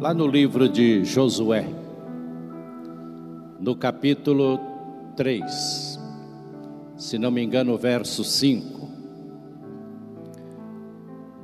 lá 0.00 0.14
no 0.14 0.26
livro 0.26 0.66
de 0.66 1.04
Josué, 1.04 1.68
no 3.60 3.76
capítulo 3.76 4.58
3, 5.14 6.00
se 6.96 7.18
não 7.18 7.30
me 7.30 7.42
engano, 7.42 7.76
verso 7.76 8.24
5. 8.24 8.88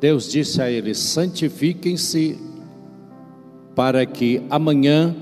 Deus 0.01 0.31
disse 0.31 0.63
a 0.63 0.71
eles: 0.71 0.97
santifiquem-se 0.97 2.39
para 3.75 4.07
que 4.07 4.43
amanhã, 4.49 5.15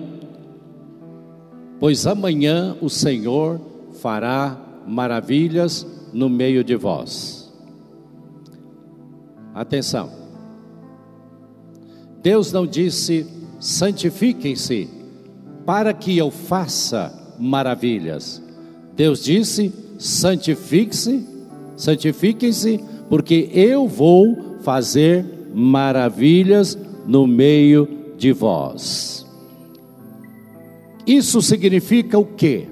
pois 1.81 2.07
amanhã 2.07 2.77
o 2.81 2.89
Senhor 2.89 3.61
fará 3.95 4.57
maravilhas 4.87 5.85
no 6.13 6.31
meio 6.31 6.63
de 6.63 6.77
vós. 6.77 7.53
Atenção. 9.53 10.24
Deus 12.25 12.51
não 12.51 12.67
disse: 12.67 13.27
santifiquem-se 13.61 14.89
para 15.67 15.93
que 15.93 16.17
eu 16.17 16.31
faça 16.31 17.13
maravilhas. 17.39 18.43
Deus 18.97 19.23
disse: 19.23 19.71
santifique-se, 19.99 21.23
santifiquem-se, 21.77 22.81
porque 23.11 23.51
eu 23.53 23.87
vou 23.87 24.57
fazer 24.63 25.51
maravilhas 25.55 26.79
no 27.07 27.27
meio 27.27 27.87
de 28.17 28.33
vós. 28.33 29.27
Isso 31.07 31.43
significa 31.43 32.19
o 32.19 32.25
quê? 32.25 32.67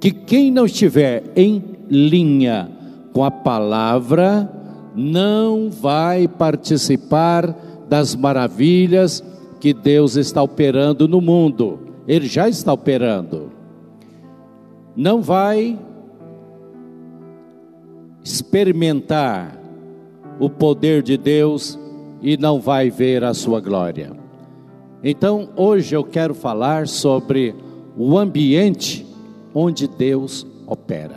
Que 0.00 0.10
quem 0.10 0.50
não 0.50 0.64
estiver 0.64 1.24
em 1.36 1.62
linha 1.90 2.70
com 3.12 3.22
a 3.22 3.30
palavra 3.30 4.50
não 4.94 5.70
vai 5.70 6.26
participar 6.26 7.54
das 7.88 8.14
maravilhas 8.14 9.22
que 9.60 9.72
Deus 9.72 10.16
está 10.16 10.42
operando 10.42 11.08
no 11.08 11.20
mundo. 11.20 11.78
Ele 12.06 12.26
já 12.26 12.48
está 12.48 12.72
operando. 12.72 13.50
Não 14.94 15.20
vai 15.20 15.78
experimentar 18.24 19.58
o 20.38 20.50
poder 20.50 21.02
de 21.02 21.16
Deus 21.16 21.78
e 22.20 22.36
não 22.36 22.60
vai 22.60 22.90
ver 22.90 23.24
a 23.24 23.34
sua 23.34 23.60
glória. 23.60 24.12
Então, 25.02 25.50
hoje 25.54 25.94
eu 25.94 26.02
quero 26.02 26.34
falar 26.34 26.88
sobre 26.88 27.54
o 27.96 28.18
ambiente 28.18 29.06
onde 29.54 29.86
Deus 29.86 30.46
opera. 30.66 31.16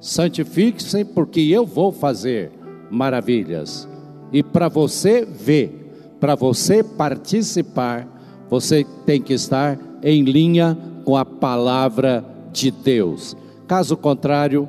Santifique-se, 0.00 1.04
porque 1.04 1.40
eu 1.40 1.66
vou 1.66 1.92
fazer 1.92 2.50
maravilhas. 2.90 3.88
E 4.32 4.42
para 4.42 4.68
você 4.68 5.24
ver, 5.24 6.16
para 6.18 6.34
você 6.34 6.82
participar, 6.82 8.08
você 8.48 8.86
tem 9.04 9.20
que 9.20 9.34
estar 9.34 9.78
em 10.02 10.22
linha 10.22 10.76
com 11.04 11.16
a 11.16 11.24
palavra 11.24 12.24
de 12.52 12.70
Deus. 12.70 13.36
Caso 13.66 13.96
contrário, 13.96 14.68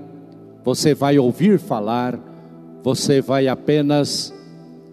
você 0.63 0.93
vai 0.93 1.17
ouvir 1.17 1.59
falar, 1.59 2.19
você 2.83 3.21
vai 3.21 3.47
apenas 3.47 4.33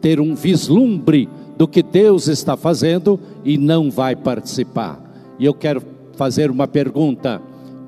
ter 0.01 0.21
um 0.21 0.35
vislumbre 0.35 1.29
do 1.57 1.69
que 1.69 1.83
Deus 1.83 2.29
está 2.29 2.57
fazendo 2.57 3.21
e 3.45 3.59
não 3.59 3.91
vai 3.91 4.17
participar. 4.17 5.01
E 5.39 5.45
eu 5.45 5.55
quero 5.55 5.83
fazer 6.17 6.51
uma 6.51 6.67
pergunta: 6.67 7.41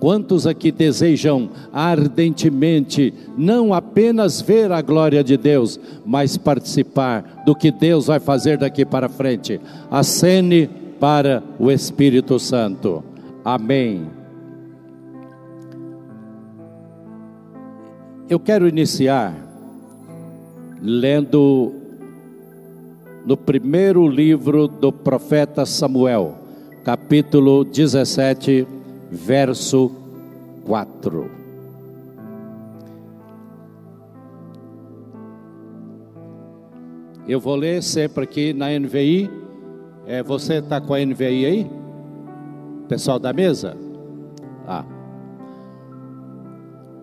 Quantos 0.03 0.49
aqui 0.49 0.73
desejam 0.73 1.49
ardentemente 1.73 3.15
não 3.39 3.73
apenas 3.73 4.41
ver 4.41 4.73
a 4.73 4.83
glória 4.83 5.23
de 5.23 5.37
Deus, 5.37 5.79
mas 6.05 6.37
participar 6.37 7.45
do 7.47 7.55
que 7.55 7.71
Deus 7.71 8.09
vai 8.09 8.19
fazer 8.19 8.59
daqui 8.59 8.85
para 8.85 9.09
frente? 9.09 9.61
Acene 9.89 10.69
para 10.99 11.41
o 11.57 11.71
Espírito 11.71 12.37
Santo. 12.41 13.05
Amém. 13.45 14.09
Eu 18.29 18.41
quero 18.41 18.67
iniciar 18.67 19.33
lendo 20.83 21.75
no 23.25 23.37
primeiro 23.37 24.09
livro 24.09 24.67
do 24.67 24.91
profeta 24.91 25.65
Samuel, 25.65 26.39
capítulo 26.83 27.63
17 27.65 28.82
verso 29.13 29.93
4. 30.65 31.31
Eu 37.29 37.39
vou 37.39 37.55
ler 37.55 37.83
sempre 37.83 38.25
aqui 38.25 38.55
na 38.55 38.69
NVI. 38.71 39.31
É, 40.07 40.23
você 40.23 40.55
está 40.55 40.81
com 40.81 40.95
a 40.95 41.05
NVI 41.05 41.47
aí? 41.47 41.71
Pessoal 42.89 43.19
da 43.19 43.35
mesa? 43.35 43.77
Ah. 44.67 44.85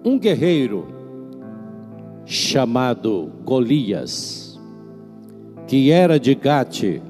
Um 0.03 0.17
guerreiro 0.17 0.87
chamado 2.25 3.31
Golias, 3.45 4.59
que 5.67 5.91
era 5.91 6.19
de 6.19 6.33
Gate, 6.33 7.01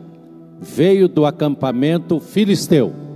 veio 0.59 1.07
do 1.07 1.25
acampamento 1.25 2.19
filisteu 2.19 3.08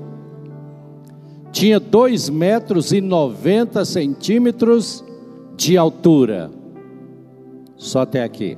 tinha 1.54 1.80
dois 1.80 2.30
metros 2.30 2.92
e 2.92 3.00
noventa 3.00 3.86
centímetros 3.86 5.06
de 5.56 5.78
altura. 5.78 6.50
Só 7.78 8.02
até 8.02 8.24
aqui. 8.24 8.58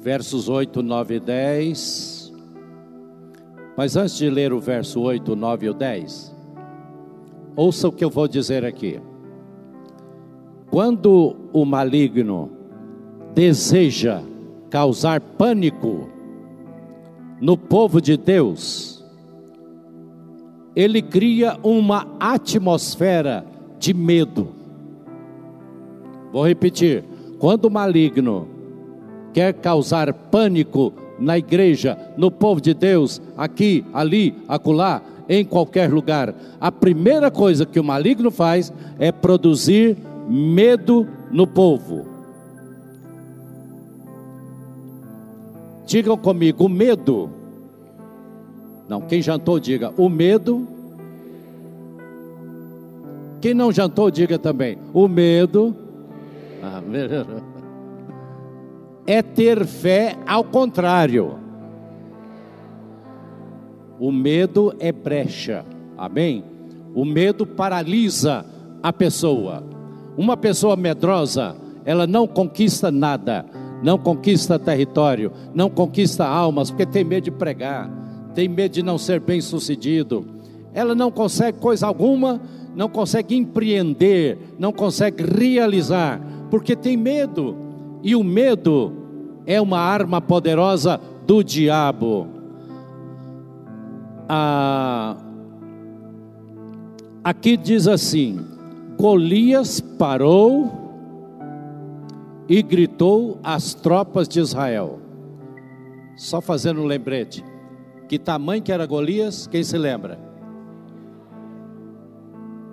Versos 0.00 0.46
8, 0.46 0.82
9 0.82 1.14
e 1.14 1.20
10. 1.20 2.34
Mas 3.74 3.96
antes 3.96 4.18
de 4.18 4.28
ler 4.28 4.52
o 4.52 4.60
verso 4.60 5.00
8, 5.00 5.34
9 5.34 5.70
e 5.70 5.74
10, 5.74 6.36
ouça 7.56 7.88
o 7.88 7.92
que 7.92 8.04
eu 8.04 8.10
vou 8.10 8.28
dizer 8.28 8.62
aqui. 8.62 9.00
Quando 10.70 11.34
o 11.50 11.64
maligno 11.64 12.50
deseja 13.34 14.22
causar 14.68 15.20
pânico 15.20 16.08
no 17.40 17.56
povo 17.56 18.00
de 18.00 18.16
Deus, 18.16 18.93
ele 20.74 21.00
cria 21.00 21.56
uma 21.62 22.06
atmosfera 22.18 23.44
de 23.78 23.94
medo. 23.94 24.48
Vou 26.32 26.46
repetir: 26.46 27.04
quando 27.38 27.66
o 27.66 27.70
maligno 27.70 28.48
quer 29.32 29.54
causar 29.54 30.12
pânico 30.12 30.92
na 31.18 31.38
igreja, 31.38 31.96
no 32.16 32.30
povo 32.30 32.60
de 32.60 32.74
Deus, 32.74 33.22
aqui, 33.36 33.84
ali, 33.92 34.34
acolá, 34.48 35.00
em 35.28 35.44
qualquer 35.44 35.92
lugar, 35.92 36.34
a 36.60 36.70
primeira 36.72 37.30
coisa 37.30 37.64
que 37.64 37.78
o 37.78 37.84
maligno 37.84 38.30
faz 38.30 38.72
é 38.98 39.12
produzir 39.12 39.96
medo 40.28 41.06
no 41.30 41.46
povo. 41.46 42.06
Digam 45.86 46.16
comigo, 46.16 46.68
medo 46.68 47.30
não, 48.88 49.00
quem 49.00 49.22
jantou, 49.22 49.58
diga 49.58 49.92
o 49.96 50.08
medo. 50.08 50.66
Quem 53.40 53.54
não 53.54 53.72
jantou, 53.72 54.10
diga 54.10 54.38
também 54.38 54.78
o 54.92 55.08
medo. 55.08 55.74
Ah, 56.62 56.82
é 59.06 59.22
ter 59.22 59.64
fé 59.64 60.16
ao 60.26 60.44
contrário. 60.44 61.38
O 63.98 64.12
medo 64.12 64.74
é 64.78 64.92
brecha, 64.92 65.64
amém? 65.96 66.44
O 66.94 67.04
medo 67.04 67.46
paralisa 67.46 68.44
a 68.82 68.92
pessoa. 68.92 69.62
Uma 70.16 70.36
pessoa 70.36 70.76
medrosa, 70.76 71.56
ela 71.84 72.06
não 72.06 72.26
conquista 72.26 72.90
nada, 72.90 73.46
não 73.82 73.98
conquista 73.98 74.58
território, 74.58 75.32
não 75.54 75.70
conquista 75.70 76.26
almas, 76.26 76.70
porque 76.70 76.86
tem 76.86 77.02
medo 77.02 77.24
de 77.24 77.30
pregar 77.30 78.03
tem 78.34 78.48
medo 78.48 78.72
de 78.72 78.82
não 78.82 78.98
ser 78.98 79.20
bem 79.20 79.40
sucedido, 79.40 80.26
ela 80.72 80.94
não 80.94 81.10
consegue 81.10 81.58
coisa 81.58 81.86
alguma, 81.86 82.40
não 82.74 82.88
consegue 82.88 83.36
empreender, 83.36 84.38
não 84.58 84.72
consegue 84.72 85.22
realizar, 85.22 86.20
porque 86.50 86.74
tem 86.74 86.96
medo, 86.96 87.56
e 88.02 88.16
o 88.16 88.24
medo 88.24 88.92
é 89.46 89.60
uma 89.60 89.78
arma 89.78 90.20
poderosa 90.20 91.00
do 91.26 91.42
diabo. 91.42 92.26
Ah, 94.28 95.16
aqui 97.22 97.56
diz 97.56 97.86
assim: 97.86 98.44
Golias 98.98 99.80
parou 99.80 100.72
e 102.48 102.62
gritou 102.62 103.38
às 103.42 103.74
tropas 103.74 104.28
de 104.28 104.40
Israel. 104.40 104.98
Só 106.16 106.40
fazendo 106.40 106.80
um 106.80 106.86
lembrete. 106.86 107.44
Que 108.08 108.18
tamanho 108.18 108.62
que 108.62 108.72
era 108.72 108.86
Golias? 108.86 109.46
Quem 109.46 109.62
se 109.62 109.78
lembra? 109.78 110.18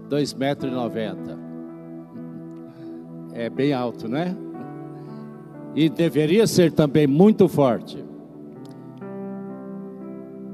Dois 0.10 0.34
metros 0.34 0.72
noventa. 0.72 1.40
É 3.34 3.50
bem 3.50 3.72
alto, 3.72 4.10
né? 4.10 4.36
E 5.74 5.90
deveria 5.90 6.46
ser 6.46 6.72
também 6.74 7.08
muito 7.08 7.48
forte. 7.48 8.04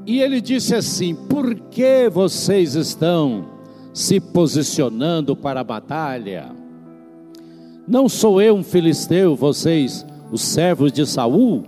E 0.06 0.22
ele 0.22 0.40
disse 0.40 0.76
assim: 0.76 1.16
Por 1.16 1.56
que 1.56 2.08
vocês 2.08 2.76
estão 2.76 3.46
se 3.92 4.20
posicionando 4.20 5.36
para 5.36 5.62
a 5.62 5.64
batalha? 5.64 6.52
Não 7.88 8.08
sou 8.08 8.42
eu 8.42 8.56
um 8.56 8.64
filisteu, 8.64 9.36
vocês, 9.36 10.06
os 10.32 10.42
servos 10.42 10.92
de 10.92 11.06
Saul? 11.06 11.64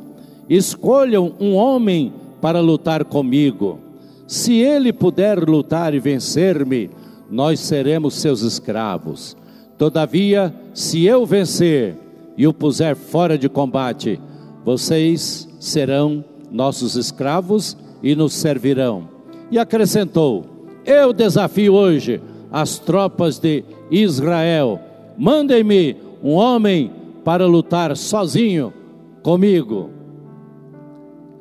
Escolham 0.47 1.33
um 1.39 1.55
homem 1.55 2.13
para 2.41 2.59
lutar 2.59 3.03
comigo. 3.05 3.79
Se 4.27 4.53
ele 4.53 4.93
puder 4.93 5.39
lutar 5.39 5.93
e 5.93 5.99
vencer-me, 5.99 6.89
nós 7.29 7.59
seremos 7.59 8.15
seus 8.15 8.41
escravos. 8.41 9.35
Todavia, 9.77 10.53
se 10.73 11.05
eu 11.05 11.25
vencer 11.25 11.95
e 12.37 12.45
o 12.45 12.53
puser 12.53 12.95
fora 12.95 13.37
de 13.37 13.49
combate, 13.49 14.19
vocês 14.63 15.47
serão 15.59 16.23
nossos 16.51 16.95
escravos 16.95 17.77
e 18.03 18.15
nos 18.15 18.33
servirão. 18.33 19.07
E 19.51 19.57
acrescentou: 19.57 20.45
Eu 20.85 21.13
desafio 21.13 21.73
hoje 21.73 22.21
as 22.51 22.77
tropas 22.79 23.39
de 23.39 23.63
Israel. 23.89 24.79
Mandem-me 25.17 25.95
um 26.23 26.33
homem 26.33 26.91
para 27.23 27.45
lutar 27.45 27.95
sozinho 27.95 28.73
comigo. 29.21 29.98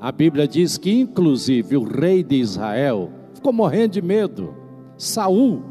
A 0.00 0.12
Bíblia 0.12 0.47
diz 0.47 0.79
que 0.79 0.93
inclusive 0.93 1.77
o 1.77 1.83
rei 1.83 2.23
de 2.23 2.37
Israel 2.37 3.11
ficou 3.35 3.53
morrendo 3.53 3.95
de 3.95 4.03
medo. 4.03 4.55
Saul 4.97 5.62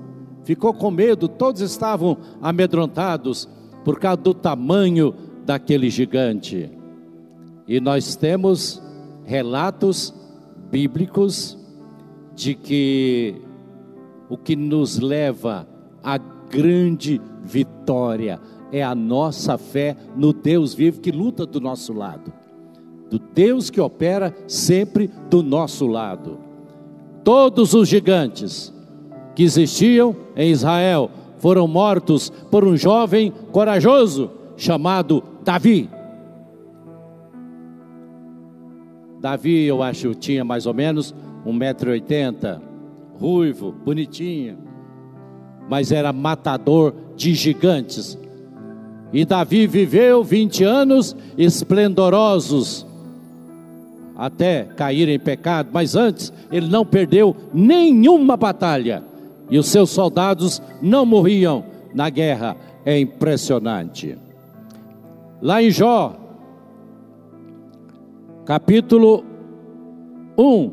ficou 0.44 0.74
com 0.74 0.91
medo, 0.91 1.27
todos 1.27 1.62
estavam 1.62 2.18
amedrontados 2.41 3.47
por 3.83 4.00
causa 4.00 4.18
do 4.18 4.33
tamanho 4.33 5.13
daquele 5.45 5.89
gigante. 5.89 6.69
E 7.68 7.79
nós 7.79 8.15
temos 8.15 8.81
relatos 9.24 10.13
bíblicos 10.69 11.57
de 12.35 12.53
que 12.53 13.35
o 14.29 14.38
que 14.38 14.56
nos 14.56 15.00
leva 15.00 15.68
à 16.03 16.18
grande 16.18 17.21
vitória 17.44 18.39
é 18.71 18.83
a 18.83 18.94
nossa 18.94 19.57
fé 19.57 19.95
no 20.15 20.33
Deus 20.33 20.74
vivo 20.74 21.00
que 21.00 21.12
luta 21.12 21.45
do 21.45 21.59
nosso 21.59 21.94
lado, 21.94 22.31
do 23.09 23.19
Deus 23.19 23.69
que 23.69 23.80
opera 23.80 24.36
sempre 24.48 25.09
do 25.30 25.42
nosso 25.42 25.88
lado. 25.88 26.39
Todos 27.24 27.74
os 27.74 27.88
gigantes 27.88 28.74
que 29.36 29.44
existiam 29.44 30.15
em 30.36 30.50
Israel 30.51 31.12
foram 31.38 31.68
mortos 31.68 32.30
por 32.50 32.65
um 32.65 32.75
jovem 32.75 33.31
corajoso 33.51 34.31
chamado 34.56 35.24
Davi. 35.44 35.89
Davi, 39.19 39.65
eu 39.65 39.83
acho, 39.83 40.15
tinha 40.15 40.44
mais 40.44 40.65
ou 40.65 40.74
menos 40.74 41.13
1,80m, 41.45 42.62
ruivo, 43.19 43.71
bonitinho, 43.71 44.57
mas 45.69 45.92
era 45.92 46.13
matador 46.13 46.94
de 47.15 47.33
gigantes. 47.33 48.18
E 49.12 49.25
Davi 49.25 49.68
viveu 49.68 50.24
20 50.24 50.63
anos 50.63 51.15
esplendorosos, 51.38 52.87
até 54.17 54.63
cair 54.63 55.07
em 55.07 55.19
pecado, 55.19 55.69
mas 55.71 55.95
antes 55.95 56.33
ele 56.51 56.67
não 56.67 56.83
perdeu 56.83 57.35
nenhuma 57.53 58.35
batalha 58.35 59.03
e 59.49 59.59
os 59.59 59.67
seus 59.67 59.91
soldados 59.91 60.61
não 60.81 61.05
morriam 61.05 61.63
na 61.93 62.09
guerra. 62.09 62.57
É 62.83 62.99
impressionante. 62.99 64.17
Lá 65.41 65.61
em 65.61 65.69
Jó, 65.69 66.15
capítulo 68.45 69.23
1, 70.37 70.71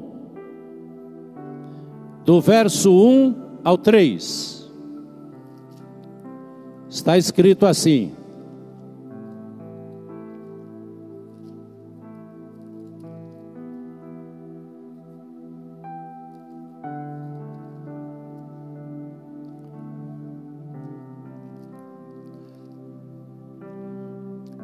do 2.25 2.41
verso 2.41 2.91
1 2.93 3.35
ao 3.63 3.77
3, 3.77 4.73
está 6.89 7.19
escrito 7.19 7.67
assim: 7.67 8.13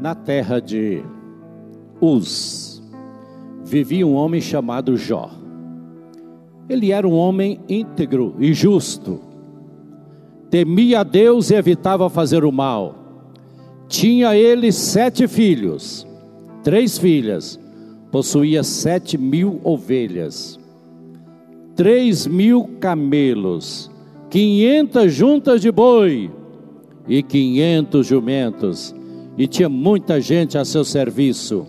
Na 0.00 0.14
terra 0.14 0.60
de 0.60 1.02
Uz 2.00 2.82
vivia 3.62 4.06
um 4.06 4.14
homem 4.14 4.40
chamado 4.40 4.96
Jó. 4.96 5.30
Ele 6.70 6.90
era 6.90 7.06
um 7.06 7.12
homem 7.12 7.60
íntegro 7.68 8.34
e 8.38 8.54
justo. 8.54 9.20
Temia 10.48 11.00
a 11.00 11.02
Deus 11.02 11.50
e 11.50 11.54
evitava 11.54 12.08
fazer 12.08 12.44
o 12.44 12.50
mal. 12.50 12.94
Tinha 13.88 14.34
ele 14.34 14.72
sete 14.72 15.28
filhos, 15.28 16.06
três 16.62 16.96
filhas, 16.96 17.60
possuía 18.10 18.62
sete 18.62 19.18
mil 19.18 19.60
ovelhas, 19.62 20.58
três 21.76 22.26
mil 22.26 22.70
camelos, 22.80 23.90
quinhentas 24.30 25.12
juntas 25.12 25.60
de 25.60 25.70
boi 25.70 26.30
e 27.06 27.22
quinhentos 27.22 28.06
jumentos 28.06 28.94
e 29.40 29.46
tinha 29.46 29.70
muita 29.70 30.20
gente 30.20 30.58
a 30.58 30.66
seu 30.66 30.84
serviço. 30.84 31.66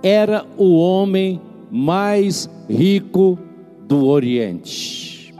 Era 0.00 0.46
o 0.56 0.78
homem 0.78 1.40
mais 1.72 2.48
rico 2.70 3.36
do 3.88 4.06
Oriente. 4.06 5.34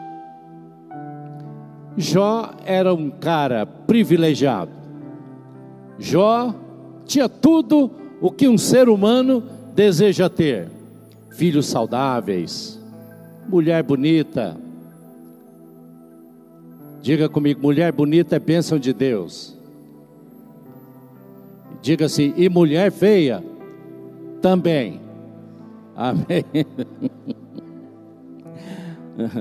Jó 1.97 2.51
era 2.67 2.93
um 2.93 3.09
cara 3.09 3.65
privilegiado. 3.65 4.73
Jó 5.97 6.53
tinha 7.07 7.29
tudo 7.29 7.89
o 8.21 8.33
que 8.33 8.49
um 8.49 8.59
ser 8.59 8.89
humano 8.89 9.41
deseja 9.77 10.29
ter: 10.29 10.69
filhos 11.31 11.67
saudáveis, 11.67 12.81
mulher 13.49 13.85
bonita. 13.85 14.57
Diga 17.01 17.29
comigo, 17.29 17.63
mulher 17.63 17.93
bonita 17.93 18.35
é 18.35 18.41
bênção 18.41 18.77
de 18.77 18.93
Deus. 18.93 19.57
Diga 21.81 22.07
assim, 22.07 22.35
e 22.37 22.49
mulher 22.49 22.91
feia 22.91 23.43
também. 24.41 25.01
Amém. 25.95 26.45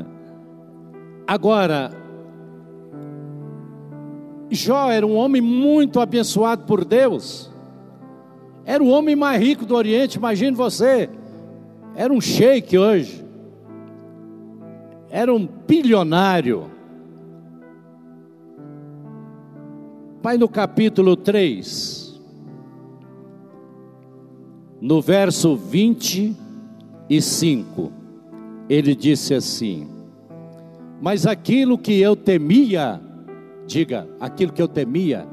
Agora, 1.27 1.91
Jó 4.49 4.89
era 4.89 5.05
um 5.05 5.15
homem 5.15 5.41
muito 5.41 5.99
abençoado 5.99 6.63
por 6.63 6.85
Deus. 6.85 7.51
Era 8.65 8.83
o 8.83 8.87
homem 8.87 9.15
mais 9.15 9.41
rico 9.41 9.65
do 9.65 9.75
Oriente, 9.75 10.17
imagine 10.17 10.55
você. 10.55 11.09
Era 11.95 12.13
um 12.13 12.21
sheik 12.21 12.77
hoje. 12.77 13.25
Era 15.09 15.33
um 15.33 15.47
bilionário. 15.47 16.69
Pai 20.21 20.37
no 20.37 20.49
capítulo 20.49 21.15
3 21.15 22.06
no 24.79 25.01
verso 25.01 25.55
25, 25.55 27.91
ele 28.69 28.95
disse 28.95 29.33
assim: 29.33 29.89
Mas 31.01 31.25
aquilo 31.25 31.77
que 31.77 31.99
eu 31.99 32.15
temia, 32.15 33.01
diga, 33.65 34.07
aquilo 34.19 34.53
que 34.53 34.61
eu 34.61 34.67
temia, 34.67 35.27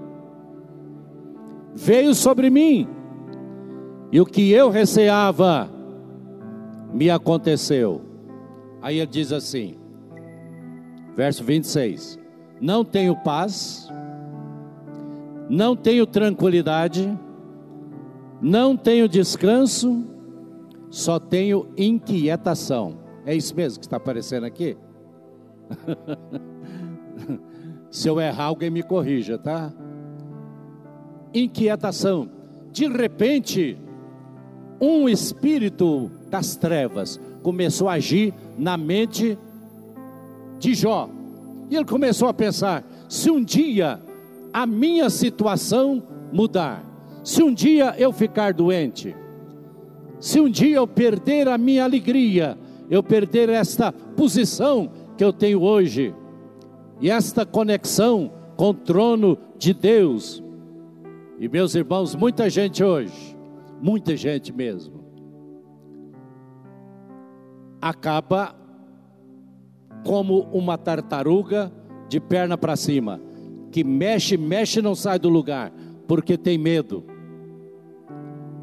veio 1.74 2.14
sobre 2.14 2.48
mim, 2.48 2.88
e 4.10 4.20
o 4.20 4.26
que 4.26 4.50
eu 4.50 4.70
receava 4.70 5.70
me 6.92 7.10
aconteceu. 7.10 8.00
Aí 8.80 8.98
ele 8.98 9.06
diz 9.06 9.32
assim, 9.32 9.76
verso 11.16 11.42
26: 11.42 12.18
Não 12.60 12.84
tenho 12.84 13.16
paz, 13.16 13.88
não 15.48 15.74
tenho 15.74 16.06
tranquilidade, 16.06 17.18
não 18.44 18.76
tenho 18.76 19.08
descanso, 19.08 20.04
só 20.90 21.18
tenho 21.18 21.66
inquietação. 21.78 22.98
É 23.24 23.34
isso 23.34 23.56
mesmo 23.56 23.80
que 23.80 23.86
está 23.86 23.96
aparecendo 23.96 24.44
aqui? 24.44 24.76
Se 27.90 28.06
eu 28.06 28.20
errar, 28.20 28.44
alguém 28.44 28.68
me 28.68 28.82
corrija, 28.82 29.38
tá? 29.38 29.72
Inquietação. 31.32 32.28
De 32.70 32.86
repente, 32.86 33.78
um 34.78 35.08
espírito 35.08 36.10
das 36.28 36.54
trevas 36.54 37.18
começou 37.42 37.88
a 37.88 37.94
agir 37.94 38.34
na 38.58 38.76
mente 38.76 39.38
de 40.58 40.74
Jó. 40.74 41.08
E 41.70 41.76
ele 41.76 41.86
começou 41.86 42.28
a 42.28 42.34
pensar: 42.34 42.84
se 43.08 43.30
um 43.30 43.42
dia 43.42 44.02
a 44.52 44.66
minha 44.66 45.08
situação 45.08 46.02
mudar, 46.30 46.93
se 47.24 47.42
um 47.42 47.52
dia 47.52 47.94
eu 47.96 48.12
ficar 48.12 48.52
doente, 48.52 49.16
se 50.20 50.38
um 50.38 50.48
dia 50.48 50.76
eu 50.76 50.86
perder 50.86 51.48
a 51.48 51.56
minha 51.56 51.82
alegria, 51.82 52.58
eu 52.90 53.02
perder 53.02 53.48
esta 53.48 53.90
posição 53.90 54.90
que 55.16 55.24
eu 55.24 55.32
tenho 55.32 55.62
hoje 55.62 56.14
e 57.00 57.10
esta 57.10 57.46
conexão 57.46 58.30
com 58.56 58.68
o 58.70 58.74
trono 58.74 59.38
de 59.58 59.72
Deus. 59.72 60.42
E 61.40 61.48
meus 61.48 61.74
irmãos, 61.74 62.14
muita 62.14 62.50
gente 62.50 62.84
hoje, 62.84 63.34
muita 63.80 64.14
gente 64.16 64.52
mesmo, 64.52 65.02
acaba 67.80 68.54
como 70.04 70.40
uma 70.52 70.76
tartaruga 70.76 71.72
de 72.06 72.20
perna 72.20 72.58
para 72.58 72.76
cima, 72.76 73.18
que 73.72 73.82
mexe, 73.82 74.36
mexe 74.36 74.80
e 74.80 74.82
não 74.82 74.94
sai 74.94 75.18
do 75.18 75.30
lugar, 75.30 75.72
porque 76.06 76.36
tem 76.36 76.58
medo. 76.58 77.13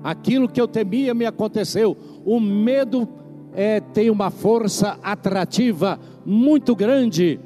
Aquilo 0.04 0.50
que 0.50 0.60
eu 0.60 0.68
temia 0.68 1.14
me 1.14 1.26
aconteceu. 1.26 1.96
O 2.26 2.40
medo 2.40 3.08
é, 3.54 3.80
tem 3.80 4.10
uma 4.10 4.30
força 4.30 4.98
atrativa 5.04 6.00
muito 6.26 6.76
grande. 6.76 7.40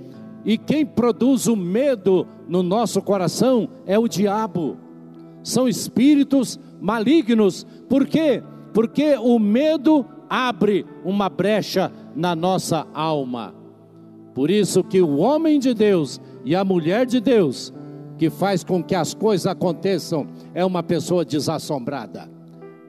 E 0.44 0.58
quem 0.58 0.86
produz 0.86 1.48
o 1.48 1.56
medo 1.56 2.28
no 2.48 2.62
nosso 2.62 3.02
coração 3.02 3.68
é 3.86 3.98
o 3.98 4.08
diabo. 4.08 4.78
São 5.44 5.68
espíritos 5.68 6.60
malignos. 6.80 7.66
Por 7.90 8.08
quê? 8.08 8.44
Porque 8.74 9.16
o 9.16 9.40
medo 9.40 10.06
abre 10.30 10.86
uma 11.04 11.30
brecha 11.30 11.92
na 12.16 12.36
nossa 12.36 12.86
alma. 12.94 13.54
Por 14.34 14.52
isso 14.52 14.84
que 14.84 15.02
o 15.02 15.18
homem 15.18 15.60
de 15.60 15.74
Deus 15.74 16.20
e 16.44 16.56
a 16.56 16.64
mulher 16.64 17.06
de 17.06 17.20
Deus 17.20 17.74
que 18.18 18.30
faz 18.30 18.64
com 18.64 18.84
que 18.84 18.96
as 18.96 19.14
coisas 19.14 19.48
aconteçam 19.48 20.28
é 20.54 20.64
uma 20.64 20.84
pessoa 20.84 21.26
desassombrada. 21.26 22.35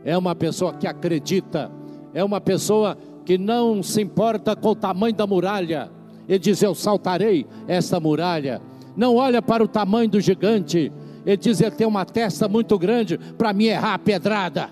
É 0.07 0.17
uma 0.17 0.37
pessoa 0.37 0.73
que 0.73 0.87
acredita, 0.87 1.69
é 2.15 2.23
uma 2.23 2.41
pessoa 2.41 2.97
que 3.25 3.37
não 3.37 3.83
se 3.83 4.01
importa 4.01 4.55
com 4.55 4.69
o 4.69 4.75
tamanho 4.77 5.17
da 5.17 5.27
muralha. 5.27 5.91
Ele 6.29 6.39
diz: 6.39 6.63
Eu 6.63 6.77
saltarei 6.77 7.45
esta 7.67 7.99
muralha. 7.99 8.63
Não 8.97 9.17
olha 9.17 9.43
para 9.43 9.65
o 9.65 9.69
tamanho 9.69 10.09
do 10.09 10.21
gigante. 10.21 10.93
Ele 11.27 11.37
diz: 11.37 11.61
Ele 11.61 11.73
tem 11.73 11.89
uma 11.89 12.05
testa 12.05 12.47
muito 12.47 12.79
grande 12.79 13.19
para 13.37 13.53
me 13.53 13.67
errar 13.67 13.95
a 13.95 13.99
pedrada. 13.99 14.71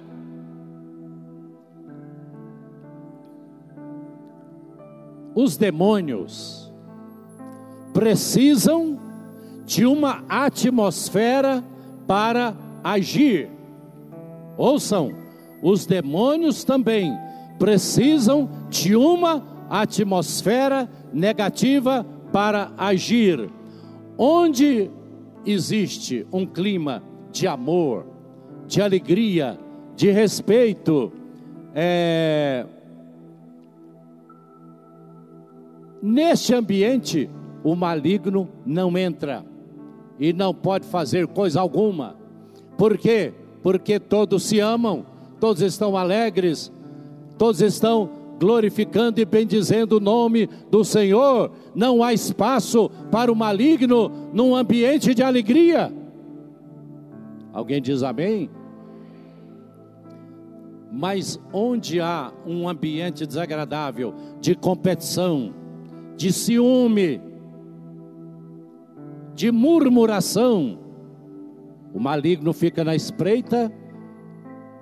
Os 5.35 5.57
demônios 5.57 6.73
precisam 7.93 9.01
de 9.67 9.85
uma 9.85 10.23
atmosfera 10.29 11.65
para 12.07 12.55
agir. 12.85 13.51
Ouçam, 14.57 15.24
os 15.65 15.87
demônios 15.87 16.63
também 16.63 17.19
precisam 17.59 18.51
de 18.69 18.95
uma 18.95 19.43
atmosfera 19.71 20.87
negativa 21.11 22.05
para 22.31 22.71
agir. 22.77 23.49
Onde 24.19 24.91
existe 25.47 26.27
um 26.31 26.45
clima 26.45 27.03
de 27.33 27.47
amor, 27.47 28.05
de 28.67 28.83
alegria, 28.83 29.59
de 29.97 30.11
respeito, 30.11 31.11
é... 31.75 32.67
neste 36.03 36.55
ambiente 36.55 37.31
o 37.63 37.75
maligno 37.75 38.51
não 38.67 38.99
entra 38.99 39.43
e 40.21 40.31
não 40.31 40.53
pode 40.53 40.87
fazer 40.87 41.27
coisa 41.27 41.59
alguma. 41.59 42.17
Por 42.77 42.99
quê? 42.99 43.33
Porque 43.63 43.99
todos 43.99 44.43
se 44.43 44.61
amam, 44.61 45.07
todos 45.45 45.61
estão 45.61 45.95
alegres, 45.95 46.73
todos 47.37 47.61
estão 47.61 48.09
glorificando 48.41 49.21
e 49.21 49.27
bendizendo 49.27 49.99
o 49.99 50.01
nome 50.01 50.49
do 50.71 50.83
Senhor. 50.83 51.51
Não 51.75 52.03
há 52.03 52.15
espaço 52.15 52.91
para 53.11 53.31
o 53.31 53.37
maligno 53.37 54.11
num 54.33 54.57
ambiente 54.57 55.15
de 55.15 55.23
alegria. 55.23 55.93
Alguém 57.53 57.83
diz 57.83 58.03
amém? 58.03 58.49
Mas 60.91 61.39
onde 61.53 62.01
há 62.01 62.33
um 62.47 62.67
ambiente 62.67 63.27
desagradável, 63.27 64.15
de 64.41 64.55
competição, 64.55 65.53
de 66.17 66.33
ciúme, 66.33 67.21
de 69.35 69.53
murmuração, 69.53 70.79
o 71.93 72.01
maligno 72.01 72.55
fica 72.55 72.83
na 72.83 72.97
espreita 72.97 73.71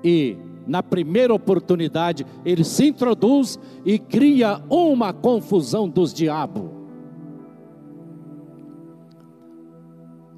e 0.05 0.37
na 0.67 0.83
primeira 0.83 1.35
oportunidade, 1.35 2.27
ele 2.45 2.65
se 2.65 2.87
introduz 2.87 3.59
e 3.85 3.99
cria 3.99 4.63
uma 4.69 5.13
confusão 5.13 5.89
dos 5.89 6.13
diabos. 6.13 6.71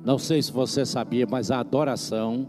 Não 0.04 0.18
sei 0.18 0.42
se 0.42 0.52
você 0.52 0.84
sabia, 0.84 1.26
mas 1.28 1.50
a 1.50 1.60
adoração 1.60 2.46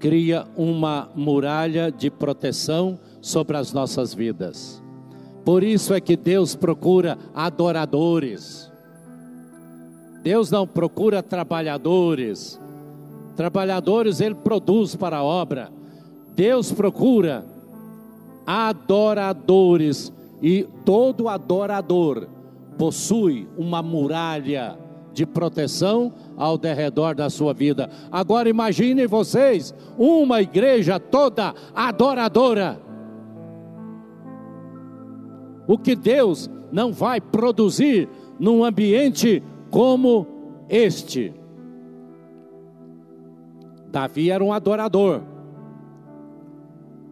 cria 0.00 0.46
uma 0.56 1.08
muralha 1.14 1.92
de 1.92 2.10
proteção 2.10 2.98
sobre 3.20 3.56
as 3.56 3.72
nossas 3.72 4.12
vidas. 4.12 4.82
Por 5.44 5.62
isso 5.62 5.94
é 5.94 6.00
que 6.00 6.16
Deus 6.16 6.56
procura 6.56 7.16
adoradores. 7.34 8.70
Deus 10.22 10.50
não 10.50 10.66
procura 10.66 11.22
trabalhadores. 11.22 12.60
Trabalhadores 13.36 14.20
ele 14.20 14.34
produz 14.34 14.96
para 14.96 15.18
a 15.18 15.24
obra. 15.24 15.70
Deus 16.40 16.72
procura 16.72 17.44
adoradores 18.46 20.10
e 20.40 20.66
todo 20.86 21.28
adorador 21.28 22.28
possui 22.78 23.46
uma 23.58 23.82
muralha 23.82 24.78
de 25.12 25.26
proteção 25.26 26.10
ao 26.38 26.56
derredor 26.56 27.14
da 27.14 27.28
sua 27.28 27.52
vida. 27.52 27.90
Agora 28.10 28.48
imaginem 28.48 29.06
vocês 29.06 29.74
uma 29.98 30.40
igreja 30.40 30.98
toda 30.98 31.54
adoradora. 31.74 32.80
O 35.68 35.76
que 35.76 35.94
Deus 35.94 36.48
não 36.72 36.90
vai 36.90 37.20
produzir 37.20 38.08
num 38.38 38.64
ambiente 38.64 39.42
como 39.70 40.26
este. 40.70 41.34
Davi 43.92 44.30
era 44.30 44.42
um 44.42 44.54
adorador. 44.54 45.20